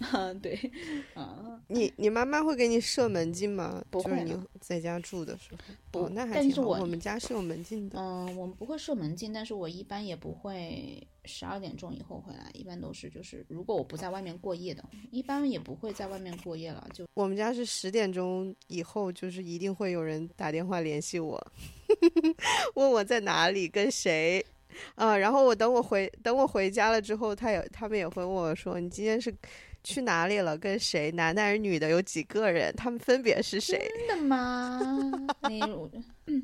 [0.00, 0.58] 啊， 对，
[1.14, 3.82] 啊，你你妈妈会给你设门禁吗？
[3.90, 5.58] 就是你不会了在家住的时候。
[5.90, 6.42] 不哦，那还挺好。
[6.42, 7.98] 但是我我们家是有门禁的。
[7.98, 21.40] 嗯，我们不会设门禁，但是我一般也不会十二点钟以后回来，一般都是就是如果我不在外面过夜的，一般也不会在外面过夜了，就我们家是十点钟以后，就是一定会有人打电话联系我，
[22.74, 24.44] 问我在哪里跟谁。
[24.94, 29.30] 啊，然后我等我回等我回家了之后，他也他们也会问我说：“你今天是
[29.84, 30.56] 去哪里了？
[30.56, 31.12] 跟谁？
[31.12, 31.90] 男的还是女的？
[31.90, 32.74] 有几个人？
[32.74, 34.80] 他们分别是谁真的吗？
[35.46, 35.60] 你
[36.24, 36.42] 嗯，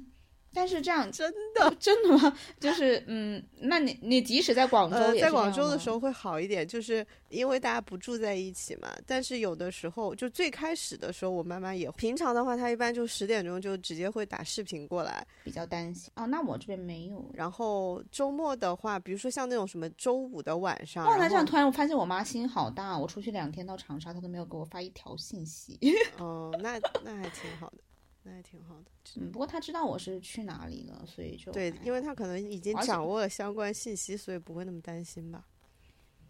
[0.58, 2.36] 但是这样真的，真的吗？
[2.58, 8.88] 就是嗯，那你你即使在广州呃，在广州的时候会好一点，就是因为大家不住在一起嘛。
[9.06, 15.24] 但是有的时候，就最开始的时候，我妈妈也平常的话，她一般就十点钟就直接会打视频过来。
[15.44, 16.26] 比较担心哦。
[16.26, 17.24] 那我这边没有。
[17.34, 25.78] 然后周末的话，比如说像那种什么周五的晚上，哇，那这样突然我发现我妈心好大，我出去两天到长沙，她都没有给我发一条信息。
[26.18, 27.78] 哦，那那还挺好的，
[28.24, 28.90] 那也挺好的。
[29.16, 35.46] 嗯，不过他知道我是去哪里了，所以就对，因为他可能已经掌握了相关信息，所以不会那么担心吧。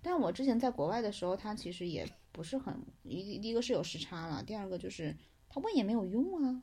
[0.01, 5.17] 但我之前在国外的时候，他其实也不是很一第一个是有时差了，第二个就是
[5.49, 6.63] 他问也没有用啊，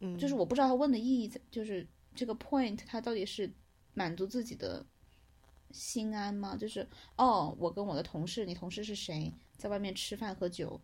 [0.00, 3.50] 嗯，就是我不知道他问的意义在，就是这个 point 他到底是
[3.94, 4.84] 满足自己的
[5.70, 6.54] 心安吗？
[6.56, 10.78] 就是哦，我跟我的同事，你同事是谁，在外面吃饭喝酒。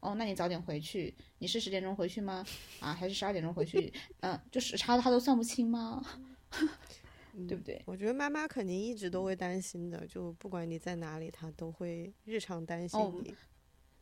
[0.00, 1.14] 哦，那你早点回去。
[1.38, 2.44] 你是十点钟回去吗？
[2.80, 3.92] 啊，还是十二点钟回去？
[4.20, 6.04] 嗯、就时差他都算不清吗？
[7.46, 7.80] 对不对？
[7.86, 13.34] 我觉得妈妈肯定一直都会担心的，就不管你在哪里，她都会日常担心哦你。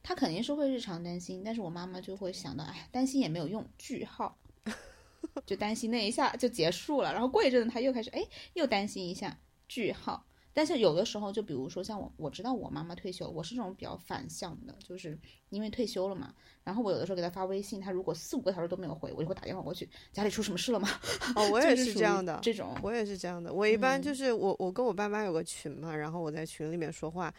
[0.02, 4.38] 他肯定是会日常担心，但是我妈妈就会想到，哎，担心也没有用，句号，
[5.44, 8.22] 就担心那一下就结束了，然后过一阵子他又开始，哎，
[8.54, 10.25] 又担心一下，句号。
[10.56, 15.18] 但是有的时候，就比如说像我，我知道我妈妈退休，我是这种比较反向的，就是
[15.50, 16.34] 因为退休了嘛。
[16.64, 20.88] 然后我有的时候给她发微信，她如果四五个小时都没有回，我就会打电话过去，家里出什么事了吗？
[21.36, 23.52] 哦，我也是这样的，这种我也是这样的。
[23.52, 27.30] 我一般嗯就是我我跟我爸妈有个群嘛，然后我在群里面说话，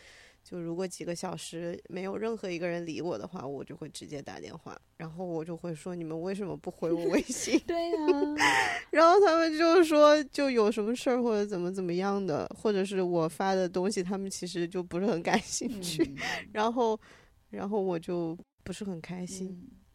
[0.50, 7.60] 就如果几个小时没有任何一个人理我的话，我就会直接打电话，然后我就会说你们为什么不回我微信？
[7.68, 7.98] 对呀、
[8.92, 16.16] 然后他们就说就有什么事儿或者怎么怎么样的，或者是我发的东西他们其实就不是很感兴趣，嗯
[16.54, 16.98] 然后
[17.50, 19.50] 然后我就不是很开心。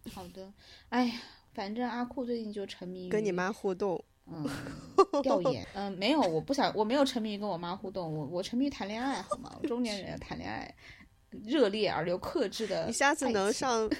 [0.05, 0.53] 嗯，好的。
[0.91, 1.15] 哎呀，
[1.55, 4.49] 反正阿酷最近就沉迷于跟你妈互动，嗯，
[5.23, 9.51] 调研，嗯， 没有，我不想，我没有沉迷于跟我妈互动，我我沉迷于谈恋爱，好吗？
[9.63, 10.75] 我中年人谈恋爱，
[11.45, 12.85] 热烈而又克制的。
[12.89, 13.53] 你下次能？
[13.53, 13.91] 上，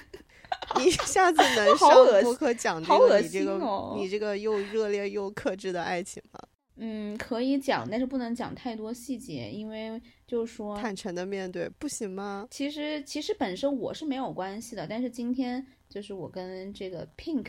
[0.77, 1.89] 你下次能上
[2.21, 6.39] 播客讲这个你这个、哦你这个又热烈又克制的爱情吗？
[6.75, 12.47] 嗯，可以讲，但是不能讲太多细节，因为就是说，坦诚的面对，不行吗？
[12.49, 17.45] 其实其实本身我是没有关系的，但是今天就是我跟这个 Pink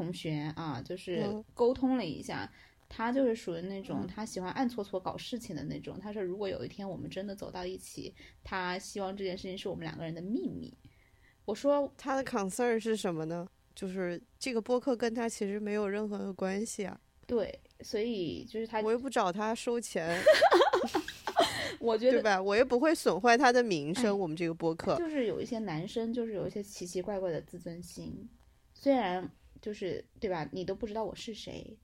[0.00, 2.50] 同学啊，就是嗯沟通了一下，
[2.88, 5.98] 他就是属于那种嗯他喜欢暗搓搓搞事情的那种。
[6.00, 10.72] 他说如果有一天我们真的走到一起，他希望这件事情是我们两个人的秘密。
[11.44, 13.46] 我说他的 concern 是什么呢？
[13.74, 20.18] 就是这个播客跟他其实没有任何的关系啊，对，所以就是他，我又不找他收钱，
[21.78, 22.42] 我觉得对吧？
[22.42, 24.06] 我又不会损坏他的名声。
[24.06, 28.28] 哎我们这个播客，就是有一些男生就是有一些奇奇怪怪的自尊心，
[28.74, 29.28] 虽然
[29.60, 30.48] 就是对吧？
[30.52, 31.76] 你都不知道我是谁，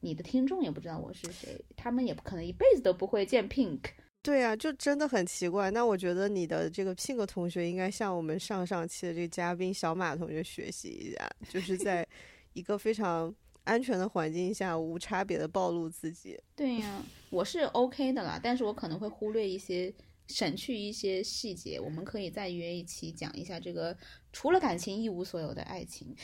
[0.00, 3.80] 你的听众也不知道我是谁，他们也不可能一辈子都不会见 Pink。
[4.22, 5.70] 对呀、就真的很奇怪。
[5.72, 12.06] 那我觉得你的这个 Pink 同学应该向我们上上期的这个嘉宾小马同学学习一下，就是在
[12.52, 16.40] 一个非常安全的环境下无差别的暴露自己。
[16.54, 19.92] 对呀、我是 OK 的啦，但是我可能会忽略一些，
[20.32, 21.78] 省去一些细节。
[21.78, 23.96] 我们可以再约一期讲一下这个
[24.32, 26.14] 除了感情一无所有的爱情。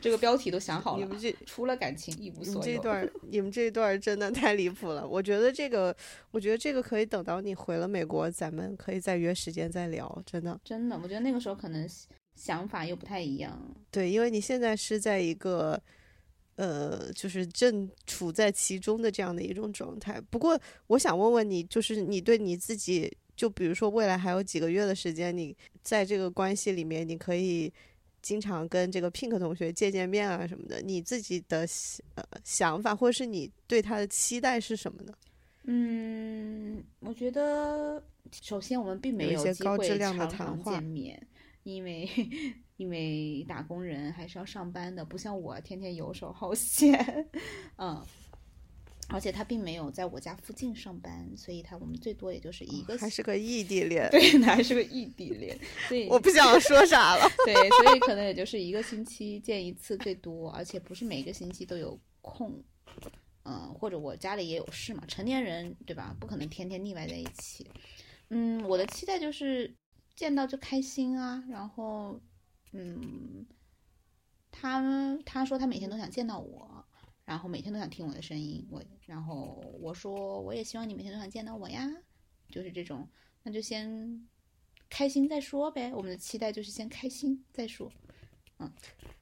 [0.00, 2.60] 这个标题都想好了你们，这除了感情一无所有。
[2.60, 5.06] 这段，你们这一段真的太离谱了。
[5.06, 5.94] 我觉得这个，
[6.30, 10.22] 我觉得这个可以等到你回了美国，咱们可以再约时间再聊。
[10.24, 11.88] 真的，真的，我觉得那个时候可能
[12.36, 13.60] 想法又不太一样。
[13.90, 15.82] 对，因为你现在是在一个，
[16.56, 20.20] 呃，就是正处在其中的这样的一种状态。
[20.30, 27.72] 不过，我想问问你，就是你对你自己，就比如说未来还有几个月的时间，你在这个关系里面，你可以
[28.22, 31.66] 经常跟这个 Pink 同学见见面啊什么的，你自己的
[32.14, 35.12] 呃想法，或者是你对他的期待是什么呢？
[35.64, 38.02] 嗯，我觉得
[38.40, 41.26] 首先我们并没有高质量的常常谈话见面，
[41.64, 42.08] 因为
[42.76, 47.28] 因为打工人还是要上班的，不像我天天游手好闲，
[47.76, 48.04] 嗯。
[49.08, 54.10] 而且他并没有在我家附近上班，所以他我们最多也就是一个哦还是个异地恋？
[54.10, 55.56] 对，他还是个异地恋，
[55.86, 57.24] 所以 我不想说啥了。
[57.46, 62.60] 对，所以可能也就是一个星期见一次最多，而且不是每个星期都有空。
[63.44, 66.16] 嗯，或者我家里也有事嘛，成年人对吧？
[66.18, 67.64] 不可能天天腻歪在一起。
[68.30, 69.72] 嗯，我的期待就是
[70.16, 72.20] 见到就开心啊，然后
[72.78, 73.46] 嗯，
[74.50, 76.84] 他他说他每天都想见到我，
[77.24, 81.88] 然后每天都想听我的声音，我然后我说我也希望你每天都想见到我呀，
[82.50, 83.08] 就是这种，
[83.44, 84.28] 那就先
[84.90, 85.90] 开心再说呗。
[85.94, 87.90] 我们的期待就是先开心再说。
[88.58, 88.70] 嗯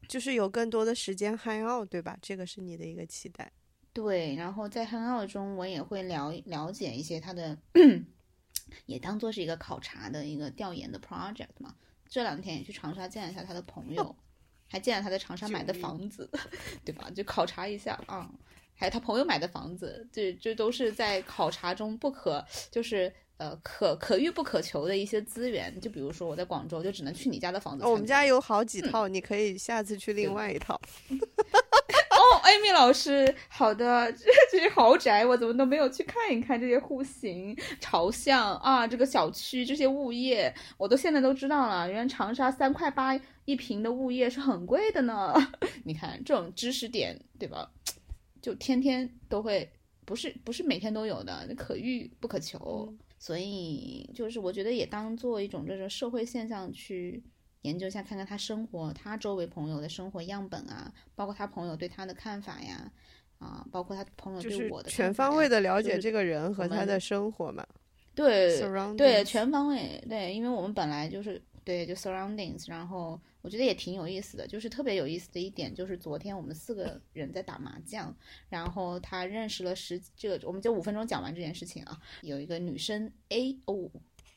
[0.06, 2.16] 就是有更多的时间 hang out，对吧？
[2.20, 3.50] 这个是你的一个期待。
[3.92, 7.58] 对，然后在 hang out 中，我也会了了解一些他的，
[8.86, 11.74] 也当做是一个考察的一个调研的 project 嘛。
[12.14, 14.14] 这两天也去长沙见了一下他的朋友，
[14.68, 16.30] 还见了他在长沙买的房子，
[16.86, 17.10] 对吧？
[17.10, 18.30] 就考察一下啊，
[18.76, 23.12] 还有他朋友买的房子，这这都是在考察中不可就是。
[23.36, 27.84] 呃，可可遇不可求的一些资源，就比如说我在广州，就只能去你家的房子。
[27.84, 30.80] 哦我们家有好几套，你可以下次去另外一套。
[31.10, 41.90] 哦，艾米老师，好的，这这些豪宅我怎么都没有去看一看这些户型、朝向啊，这个小区这些物业，我都现在都知道了。
[41.90, 45.34] 原来长沙三块八一平的物业是很贵的呢。
[45.84, 47.68] 你看这种知识点，对吧？
[48.40, 49.68] 就天天都会，
[50.04, 52.86] 不是不是每天都有的，可遇不可求。
[52.88, 57.24] 嗯所以就是我觉得也当做一种这种社会现象去
[57.62, 62.92] 研究一下，看看他生活，他周围朋友的生活样本啊，包括他朋友对他的看法呀，
[63.38, 67.66] 啊，包括他朋友对我的全方位的了解这个人和他的生活嘛。
[68.14, 68.60] 对
[68.94, 78.16] 对全方位对，因为我们本来就是对就 surroundings，然后我觉得也挺有意思的，就是特别有意思的一点就是昨天我们四个人在打麻将，
[78.48, 83.90] 然后他认识了十这个，我们就五分钟讲完这件事情啊，有一个女生 A 哦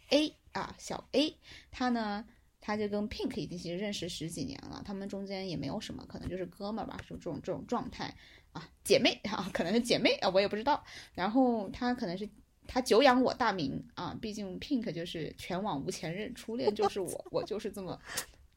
[0.10, 1.38] A 啊小 A，
[1.72, 2.26] 她呢。
[2.60, 8.14] 她就跟 Pink 已经其实认识十几年了，他们中间也没有什么，可能就是哥们儿吧，是这种这种状态
[8.52, 10.84] 啊，姐妹啊，可能是姐妹啊，我也不知道。
[11.14, 12.28] 然后她可能是
[12.68, 17.98] 他久仰我大名啊，毕竟 Pink 就是全网无前任，初恋就是我，我就是这么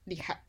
[0.05, 0.43] 厉害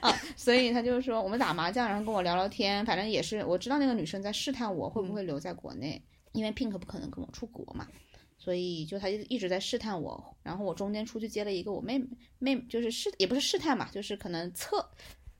[0.00, 7.88] 啊，所以他就是说我们打麻将，然后跟我聊聊天，反正也是我知道那个女生在试探我会不会留在国内，因为 Pink 不可能跟我出国嘛。
[8.36, 11.98] 所以就他就一直在试探我，然后我中间出去接了一个我妹
[12.38, 14.86] 妹，妹就是试也不是试探嘛，就是可能测，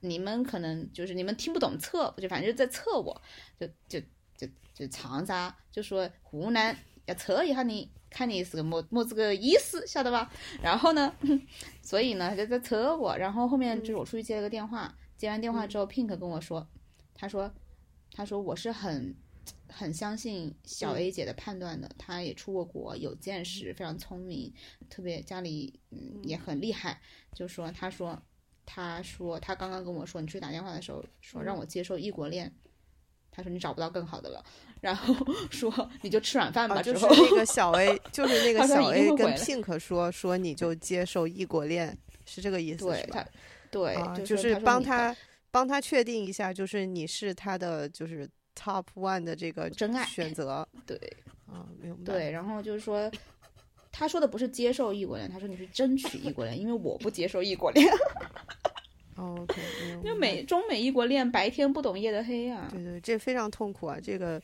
[0.01, 3.21] 你们可能就是你们听不懂测，就反正就在测我，
[3.61, 4.01] 就就
[4.39, 6.75] 就就长沙就说湖南
[7.07, 10.31] 要测一下你，看你是个么么子个意思，晓得吧？
[10.63, 11.15] 然后呢，
[11.83, 16.67] 所以呢就在测我，然后后面就是我出去接了个电话，接完电话之后，Pink 跟我说，
[17.15, 17.53] 他说
[18.13, 19.15] 他说我是很。
[19.69, 24.55] 很相信小 A 姐的判断的，她也出过国，有见识，非常聪明，
[24.89, 27.01] 特别家里嗯也很厉害。
[27.35, 28.23] 就说他说
[28.65, 32.55] 他说他刚刚跟我说，你去打电话的时候说让我接受异国恋，
[33.35, 34.45] 他说你找不到更好的了，
[34.80, 35.14] 然后
[35.51, 36.76] 说你就吃软饭吧。
[36.76, 42.85] 啊， 就是那个小 A，就是那个小 A 跟 Pink 说说你就接受异国恋，是这个意思？
[42.87, 43.26] 对他
[43.70, 45.14] 对啊，就就是帮他
[45.51, 50.97] 帮他确定一下，就是你是他的就是 top one 的这个真爱选择对
[51.51, 52.12] 啊，明白？
[52.12, 53.11] 对，然后就是说。
[53.97, 57.87] 他说的不是接受异国恋，他说你是争取异国恋，因为我不接受异国恋。
[59.17, 59.61] 哦 OK，
[60.03, 62.69] 就明白美中美异国恋，白天不懂夜的黑啊。
[62.73, 63.99] 对对，这非常痛苦啊！
[64.03, 64.41] 这个，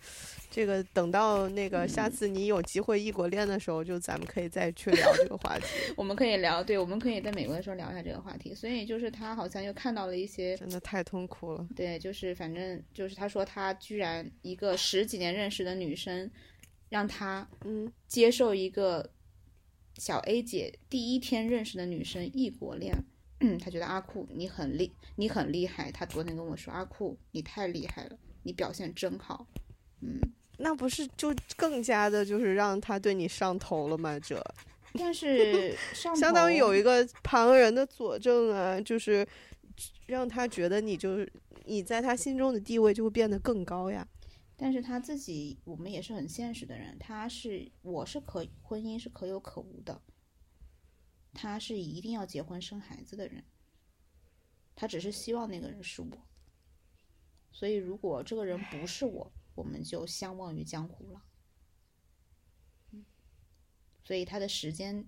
[0.51, 5.65] 这个等到那个下嗯次你有机会异国恋的时候，就咱们可以再去聊这个话题。
[5.97, 8.55] 我们可以聊，对，我们可以在美国的时候聊一下这个话题。
[8.55, 11.67] 所以就是他好像又看到了一些，真的太痛苦了。
[11.75, 16.31] 对，就是反正就是他说他居然一个十几年认识的女生，
[16.89, 19.11] 让他嗯，接受一个
[19.97, 22.95] 小 A 姐第一天认识的女生异国恋。
[23.41, 25.91] 嗯，他觉得阿酷你很厉，你很厉害。
[25.91, 29.47] 他昨天跟我说，阿酷你太厉害了，你表现真好。
[30.03, 30.21] 嗯，
[30.59, 34.19] 那不是就更加的，就是让他对你上头了吗？
[34.21, 34.43] 这
[34.99, 39.27] 但是 上相当于有一一个旁人的佐证啊，就是
[40.07, 41.33] 让他觉得你就是
[41.65, 44.07] 你在他心中的地位就会变得更高呀。
[44.57, 46.95] 但是他自己，我们也是很现实的人。
[46.99, 49.99] 他是，我是可婚姻是可有可无的。
[51.33, 53.45] 他是一定要结婚生孩子的人，
[54.75, 56.27] 他只是希望那个人是我。
[57.53, 61.23] 所以，如果这个人不是我，我们就相忘于江湖了。
[62.93, 63.05] 嗯
[64.03, 65.05] 所以他的时间，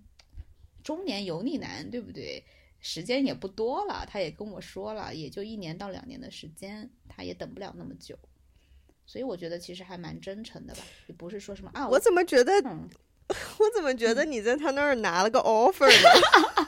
[0.83, 2.43] 中年油腻男，对不对？
[2.79, 8.19] 时间也不多了，他也跟我说了，也就一年到两年的时间，他也等不了那么久。
[9.05, 12.89] 所以我觉得其实还蛮真诚的吧，也不是说什么啊，我怎么觉得，嗯，
[13.59, 16.67] 我怎么觉得你在他那儿拿了个 offer 呢？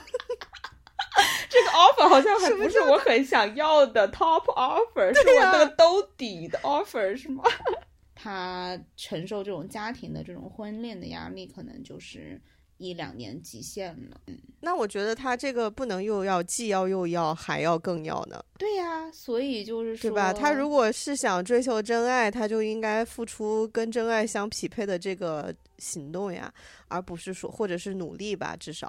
[1.48, 7.42] 这个 offer 好像还不是我很想要的 top offer，是我呀这个兜底的 offer 是吗？
[8.14, 12.40] 他承受这种家庭的这种婚恋的压力，可能就是
[12.76, 14.20] 一两年极限了。
[14.60, 20.32] 那我觉得他这个不能又要既要又要还要更要呢，对呀、所以就是说，对吧？
[20.32, 26.52] 他如果是想追求真爱，他就应该付出跟真爱相匹配的这个行动呀，
[26.88, 28.88] 而不是说或者是努力吧，至少。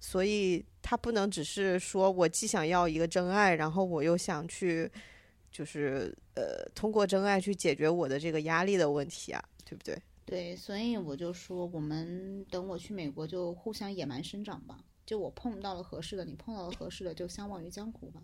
[0.00, 4.90] 所以他不能只是说我既想要一个真爱，然后我又想去，
[5.50, 9.96] 就是呃，通过真爱去解决我的这个压力的问题啊，对不对？
[10.26, 14.84] 对，所以我就说，我们等我去美国就互相野蛮生长吧。
[15.06, 18.22] 就我碰到了合适的，你碰到了合适的，就相忘于江湖吧。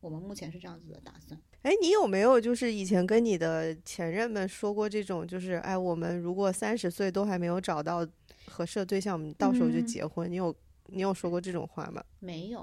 [0.00, 1.40] 我们目前是这样子的打算。
[1.66, 8.06] 哎，你有没有就是以前跟你的前任们说过这种，就是哎，我们如果三十岁都还没有找到
[8.46, 10.30] 合适的对象，我们到时候就嗯结婚？
[10.30, 10.54] 你有
[10.86, 12.00] 你有说过这种话吗？
[12.20, 12.60] 没有，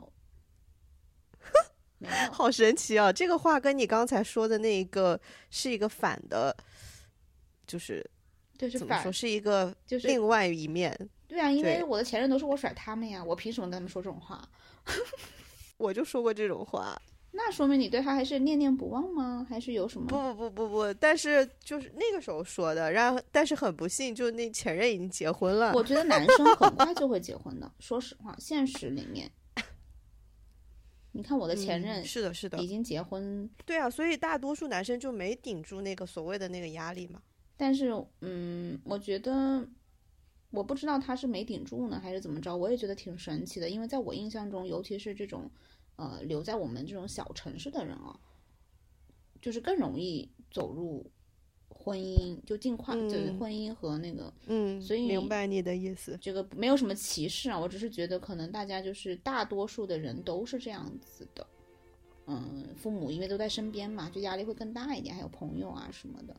[1.99, 2.32] 没有。
[2.32, 3.12] 好神奇啊！
[3.12, 6.56] 这个话跟你刚才说的那一个是一个反的，
[7.68, 8.10] 就是
[8.58, 10.97] 就是反怎么说是一个就是另外一面。
[11.28, 14.47] 对啊，因为我的前任都是我甩他们呀，我凭什么跟他们说这种话？
[15.76, 16.97] 我就说过这种话，
[17.36, 19.45] 那说明你对他还是念念不忘吗？
[19.49, 20.05] 还是有什么？
[20.07, 25.73] 不不不不不，但是就是那个时候说的，然后但是很不幸，就那前任已经结婚了。
[25.73, 27.69] 我觉得男生很快就会结婚的。
[27.79, 29.31] 说实话，现实里面，
[31.11, 37.19] 你看我的前嗯任是的，是的已，经结婚，对啊，所以大多数男生就没顶住那个所谓的那个压力嘛。
[37.57, 39.67] 但是嗯，我觉得
[40.51, 43.69] 我不知道他是没顶住呢，还是怎么着，我也觉得挺神奇的。
[43.69, 45.49] 因为在我印象中，尤其是这种
[45.96, 48.20] 呃留在我们这种小城市的人啊，
[49.41, 51.06] 就是更容易走入
[51.70, 56.18] 婚姻，就尽快、就是嗯婚姻和那个嗯，所以明白你的意思。
[56.22, 61.46] 这个没有什么歧视啊，我只是觉得可能大家就是大多数的人都是这样子的，
[62.28, 66.36] 嗯，父母因为都在身边嘛，就压力会更大一点，还有朋友啊什么的，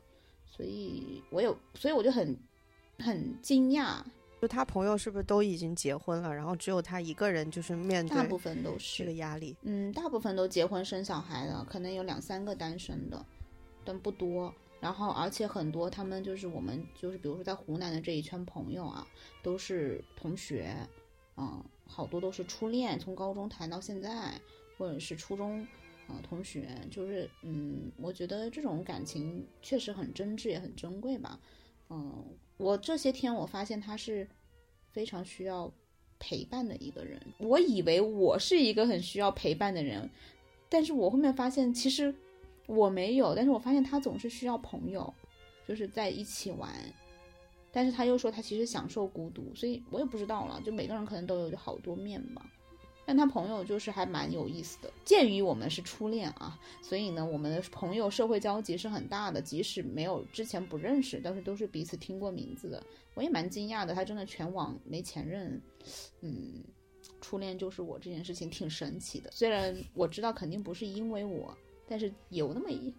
[0.49, 2.35] 所以我有，所以我就很
[2.97, 4.01] 很惊讶，
[4.45, 9.57] 就他朋友是不是都已经结婚了，然后只有他一个人就是面对大部分都是这个，压力？
[9.63, 13.25] 嗯，大部分都结婚生小孩了，可能有两三个单身的，
[13.83, 14.53] 但不多。
[14.79, 19.07] 然后，而且很多他们就是我们就是比如说在湖南的这一圈朋友啊，
[19.41, 20.75] 都是同学，
[21.37, 24.39] 嗯，好多都是初恋，从高中谈到现在，
[24.77, 25.61] 或者是初中，
[26.07, 31.39] 啊，同学，就是嗯，我觉得这种感情确实很真挚，也很珍贵吧。
[31.89, 32.23] 嗯，
[32.57, 34.27] 我这些天我发现他是
[34.91, 35.71] 非常需要
[36.19, 37.21] 陪伴的一个人。
[37.37, 40.09] 我以为我是一个很需要陪伴的人，
[40.69, 42.13] 但是我后面发现其实
[42.67, 45.13] 我没有，但是我发现他总是需要朋友，
[45.67, 46.71] 就是在一起玩。
[47.71, 50.61] 但是他又说他其实享受孤独，所以我也不知道了。
[50.65, 52.49] 就每个人可能都有好多面吧。
[53.05, 54.91] 但他朋友就是还蛮有意思的。
[55.03, 62.83] 鉴于我们是初恋啊，所以呢，我们的朋友社会交集是很大的，即使没有之前不认识，但是都是彼此听过名字的。
[63.13, 65.61] 我也蛮惊讶的，他真的全网没前任，
[66.21, 66.63] 嗯，
[67.21, 69.29] 初恋就是我这件事情挺神奇的。
[69.31, 71.55] 虽然我知道肯定不是因为我，
[71.87, 72.93] 但是有那么一，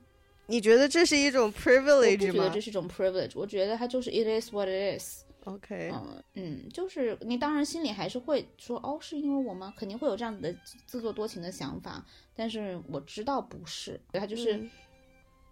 [0.47, 2.61] 你觉得这是一种 privilege 吗我觉得这？
[2.63, 5.26] 是一种 privilege，我觉得它就是 it is what it is。
[5.47, 9.72] OK，嗯嗯，就是你当然心里还是会说，哦，是因为我吗？
[9.76, 10.53] 肯定会有这样子的
[10.86, 14.70] 自作多情的想法，但是我知道不是，他就是，嗯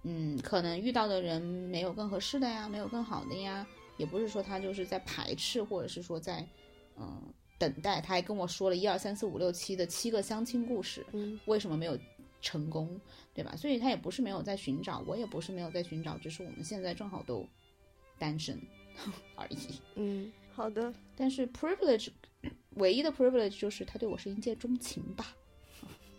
[0.03, 3.64] 嗯，可能遇到的人没有更合适的呀，没有更好的呀，
[3.97, 6.45] 也不是说他就是在排斥，或者是说在，
[6.99, 7.22] 嗯，
[7.57, 8.01] 等待。
[8.01, 11.97] 他还跟我说了一二三四五六七的七个相亲故事，嗯为什么没有
[12.42, 13.01] 成功，
[13.32, 13.55] 对吧？
[13.55, 17.47] 所以他也不是没有在寻找，我也不是没有在寻找，只是我们现在正好都
[18.18, 18.61] 单身
[19.36, 19.57] 而已。
[19.97, 22.09] 嗯，好的，但是 privilege
[22.76, 25.34] 唯一的 privilege 就是他对我是一见钟情吧。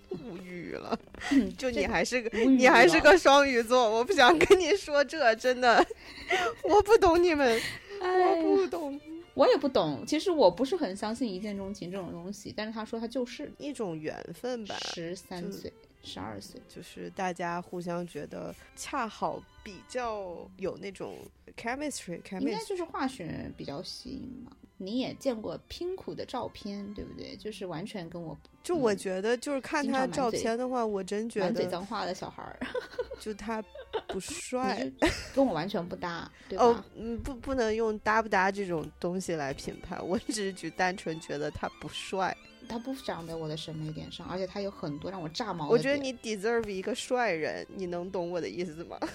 [0.09, 0.97] 无语了。
[1.32, 5.86] 嗯就你还是个你还是个双鱼座，我不想跟你说这，真的，
[6.63, 7.61] 我不懂你们，
[8.01, 8.99] 哎我不懂。
[9.34, 15.73] 我也不懂，其实我不是很相信一见钟情这种东西，但是他说他就是一种缘分吧，十三岁、
[16.06, 21.18] 十二岁，就是大家互相觉得恰好比较有那种
[21.58, 24.51] chemistry 应该就是化学比较吸引嘛。
[24.78, 27.34] 你也见过拼苦的照片，对不对？
[27.38, 32.60] 就是完全跟我就我觉得就是看他照片的话，我真觉满嘴得脏话的小孩儿，
[33.18, 33.64] 就他
[34.10, 34.91] 不帅。
[35.34, 36.66] 跟我完全不搭，对吧？
[36.66, 42.36] 哦，嗯，不，不能用搭不搭这种东西来评判，我只是举单纯觉得他不帅。
[42.66, 48.97] 他不长在我的审美点上，而且他有很多让我炸毛的我觉得你 deserve 一个帅人，你能懂我的意思吗？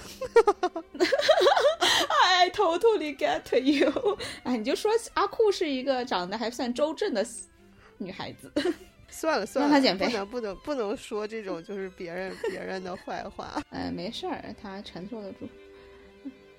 [2.22, 4.18] I totally get you。
[4.44, 7.26] 哎，你就说阿酷是一个长得还算周正的
[7.98, 8.51] 女孩子，
[9.11, 13.62] 算了算了， 让他减肥不能不能不能说这种就是别人别人的坏话。
[13.70, 15.48] 哎，没事儿，他承受得住。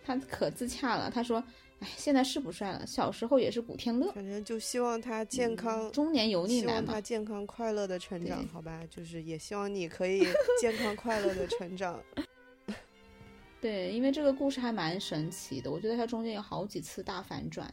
[0.03, 1.43] 他可自洽了，他说
[1.81, 7.01] ：“哎，现在是不帅了，小时候也是古天乐，反正就希望他健康，中年油腻男嘛希望他。
[7.01, 8.81] 健康快乐的成长，好吧？
[8.89, 10.23] 就是也希望你可以
[10.61, 11.99] 健康快乐的成长。
[13.59, 17.67] ”对，因为这个故事还蛮神奇的，我觉得它中间有好几次大反转，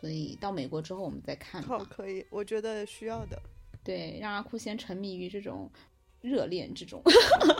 [0.00, 3.40] 所以到美国之后我们再看好，可以，我觉得需要的。
[3.82, 5.70] 对，让阿酷先沉迷于这种
[6.20, 7.02] 热恋之中，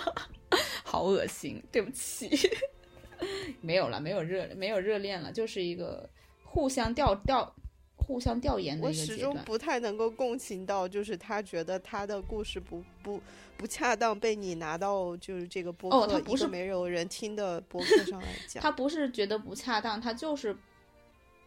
[0.84, 2.28] 好恶心，对不起，
[3.60, 6.08] 没有了，没有热，没有热恋了，就是一个
[6.44, 7.54] 互相调调、
[7.96, 9.44] 互相调研的我始终一个阶段。
[9.44, 13.20] 不太能够共情到，就是他觉得他的故事不不
[13.56, 18.60] 不恰当，被你拿到就是这个播客、一个哦他不是没有人听的播客上来讲。
[18.64, 20.56] 他不是觉得不恰当，他就是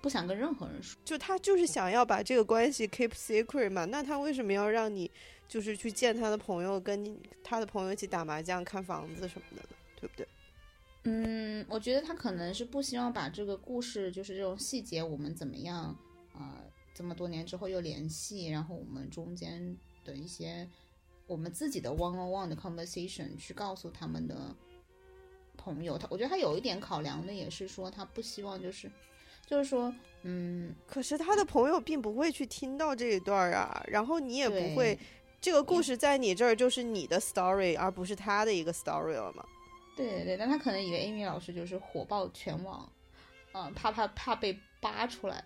[0.01, 0.99] 不想跟任何人说。
[1.05, 5.09] 就他就是想要把这个关系 keep secret 嘛，那他为什么要让你
[5.47, 9.69] 就是去见他的朋友，跟你他的朋友一起打麻将、看房子什么的呢？
[9.99, 10.27] 对不对？
[11.09, 15.85] 嗯，我觉得他可能是不希望把这个故事，就是这种细节，我们怎么样
[16.33, 20.69] 啊、呃这么多年之后又联系，然后我们中间的一些
[21.27, 24.53] 我们自己的 one on one 的 conversation 去告诉他们的
[25.55, 25.97] 朋友。
[25.97, 28.91] 他我觉得他有一点考量的也是说，他不希望就是
[29.47, 29.93] 就是说，
[30.23, 34.99] 嗯，可是他的朋友并不会去听到这一段儿啊，然后你也不会，
[35.39, 39.45] 这个故事在你这儿就是你的 story，而不是他的一个 story 了嘛？
[39.99, 42.89] 对对对，但他可能以为 Amy 老师就是火爆全网，
[43.51, 45.43] 嗯、怕怕怕被扒出来。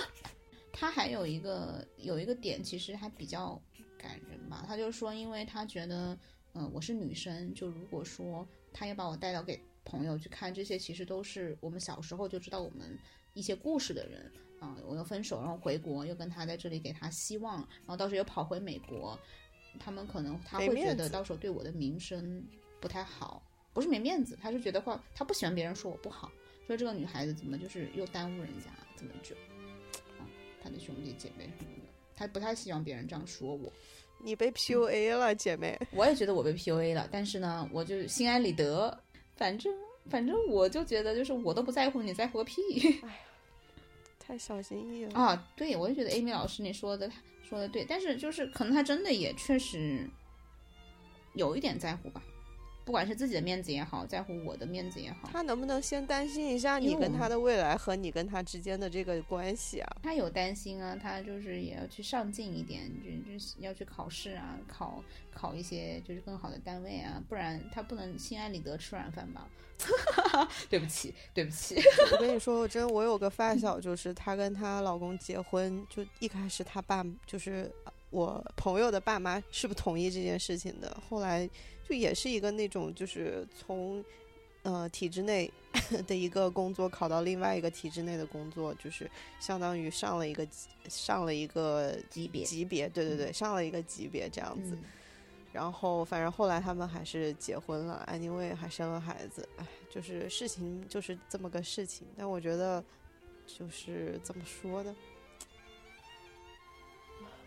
[0.70, 3.58] 他还有一个有一个点，其实还比较
[3.96, 4.62] 感人吧。
[4.66, 6.18] 他就说，因为他觉得，
[6.52, 12.98] 嗯、我是女生，就如果说他也把我带到给朋友去看，这些其实都是我们小时候就知道我们
[13.32, 14.30] 一些故事的人
[14.60, 19.18] 啊、我又分手，然后回国，又跟他在这里给他希望，然后到时候又跑回美国，
[19.78, 22.46] 他们可能他会觉得到时候对我的名声
[22.80, 23.42] 不太好。
[23.76, 26.32] 不是没面子，他是觉得话，他不喜欢别人说我不好，
[26.66, 29.36] 说这个女孩子怎么就是又耽误人家，怎么就，
[30.18, 30.24] 啊，
[30.62, 33.70] 他的兄弟姐妹什么的，他不太希望别人这样说我。
[34.18, 35.78] 你被 PUA 了，姐妹。
[35.90, 38.98] 我也觉得我被 PUA 了，但是呢，我就心安理得，
[39.36, 39.70] 反正
[40.08, 42.62] 反正我就觉得就是我都不在乎，你在乎个屁
[44.18, 45.20] 太小心翼翼了。
[45.20, 45.52] 啊！
[45.54, 47.08] 对，我就觉得 Amy 老师你说的
[47.42, 50.08] 说的对，但是就是可能他真的也确实
[51.34, 52.22] 有一点在乎吧，
[52.86, 55.28] 不管是自己的面子也好，在乎我的面子也好。
[55.32, 59.96] 他能不能先担心一下你跟他的未来和你跟他之间的这个关系啊？
[60.04, 65.02] 他有担心啊，他就是也要去上进一点，就就是要去考试啊，考
[65.34, 69.48] 考一些就是更好的单位啊，不然他不能心安理得吃软饭吧？
[70.70, 71.74] 对不起，对不起，
[72.12, 77.70] 我跟你说，我真我有个发小，就是她跟她老公结婚，就一开始她爸就是
[78.10, 81.48] 我朋友的爸妈是不同意这件事情的，后来
[81.88, 84.04] 就也是一个那种就是从
[84.62, 85.50] 呃体制内
[86.06, 90.46] 的一个工作考到另外一个体制内的工作，就是相当于上了一个
[90.88, 94.74] 上了一个级别级别，对对对，上了一个级别这样子。
[94.74, 94.84] 嗯
[95.52, 102.06] 然后反正后来他们还是结婚了，anyway 还生了孩子，哎，就是事情就是这么个事情。
[102.14, 102.84] 但我觉得
[103.46, 104.94] 就是怎么说呢？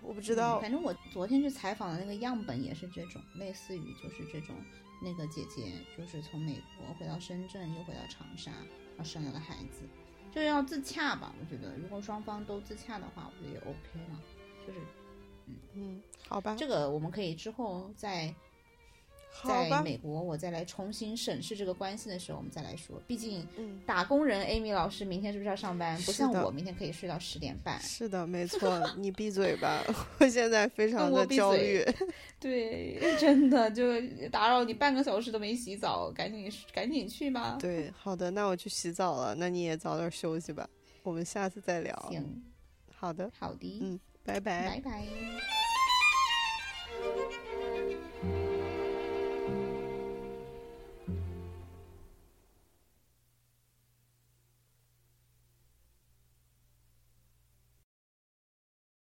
[0.09, 4.55] 我不知道，反正我昨天去采访的那个样本也是这种，类似于就是这种，
[5.03, 9.87] 那个姐姐就是从美国回到深圳，又回到长沙，然后生了个孩子，
[10.31, 11.31] 就是要自洽吧。
[11.39, 14.19] 我觉得如果双方都自洽的话，我觉得也 OK 了。
[14.65, 14.79] 就是，
[15.45, 18.33] 嗯嗯，好吧，这个我们可以之后再。
[19.43, 23.01] 在美国，我再来重新审视这个关系的时候，我们再来说。
[23.07, 23.47] 毕竟，
[23.85, 25.97] 打工人 Amy 老师明天是不是要上班？
[26.01, 27.79] 不像我，明天可以睡到十点半。
[27.79, 28.79] 是的，没 错。
[28.97, 29.81] 你闭嘴吧，
[30.19, 31.85] 我现在非常的焦虑。
[32.39, 33.83] 对，真的就
[34.29, 37.57] 打扰你半个小时都没洗澡，赶紧赶紧去吧。
[37.59, 39.35] 对，好的，那我去洗澡了。
[39.35, 40.69] 那你也早点休息吧。
[41.03, 41.95] 我们下次再聊。
[42.09, 42.43] 行，
[42.93, 45.58] 好的，好的，嗯，拜拜，拜拜。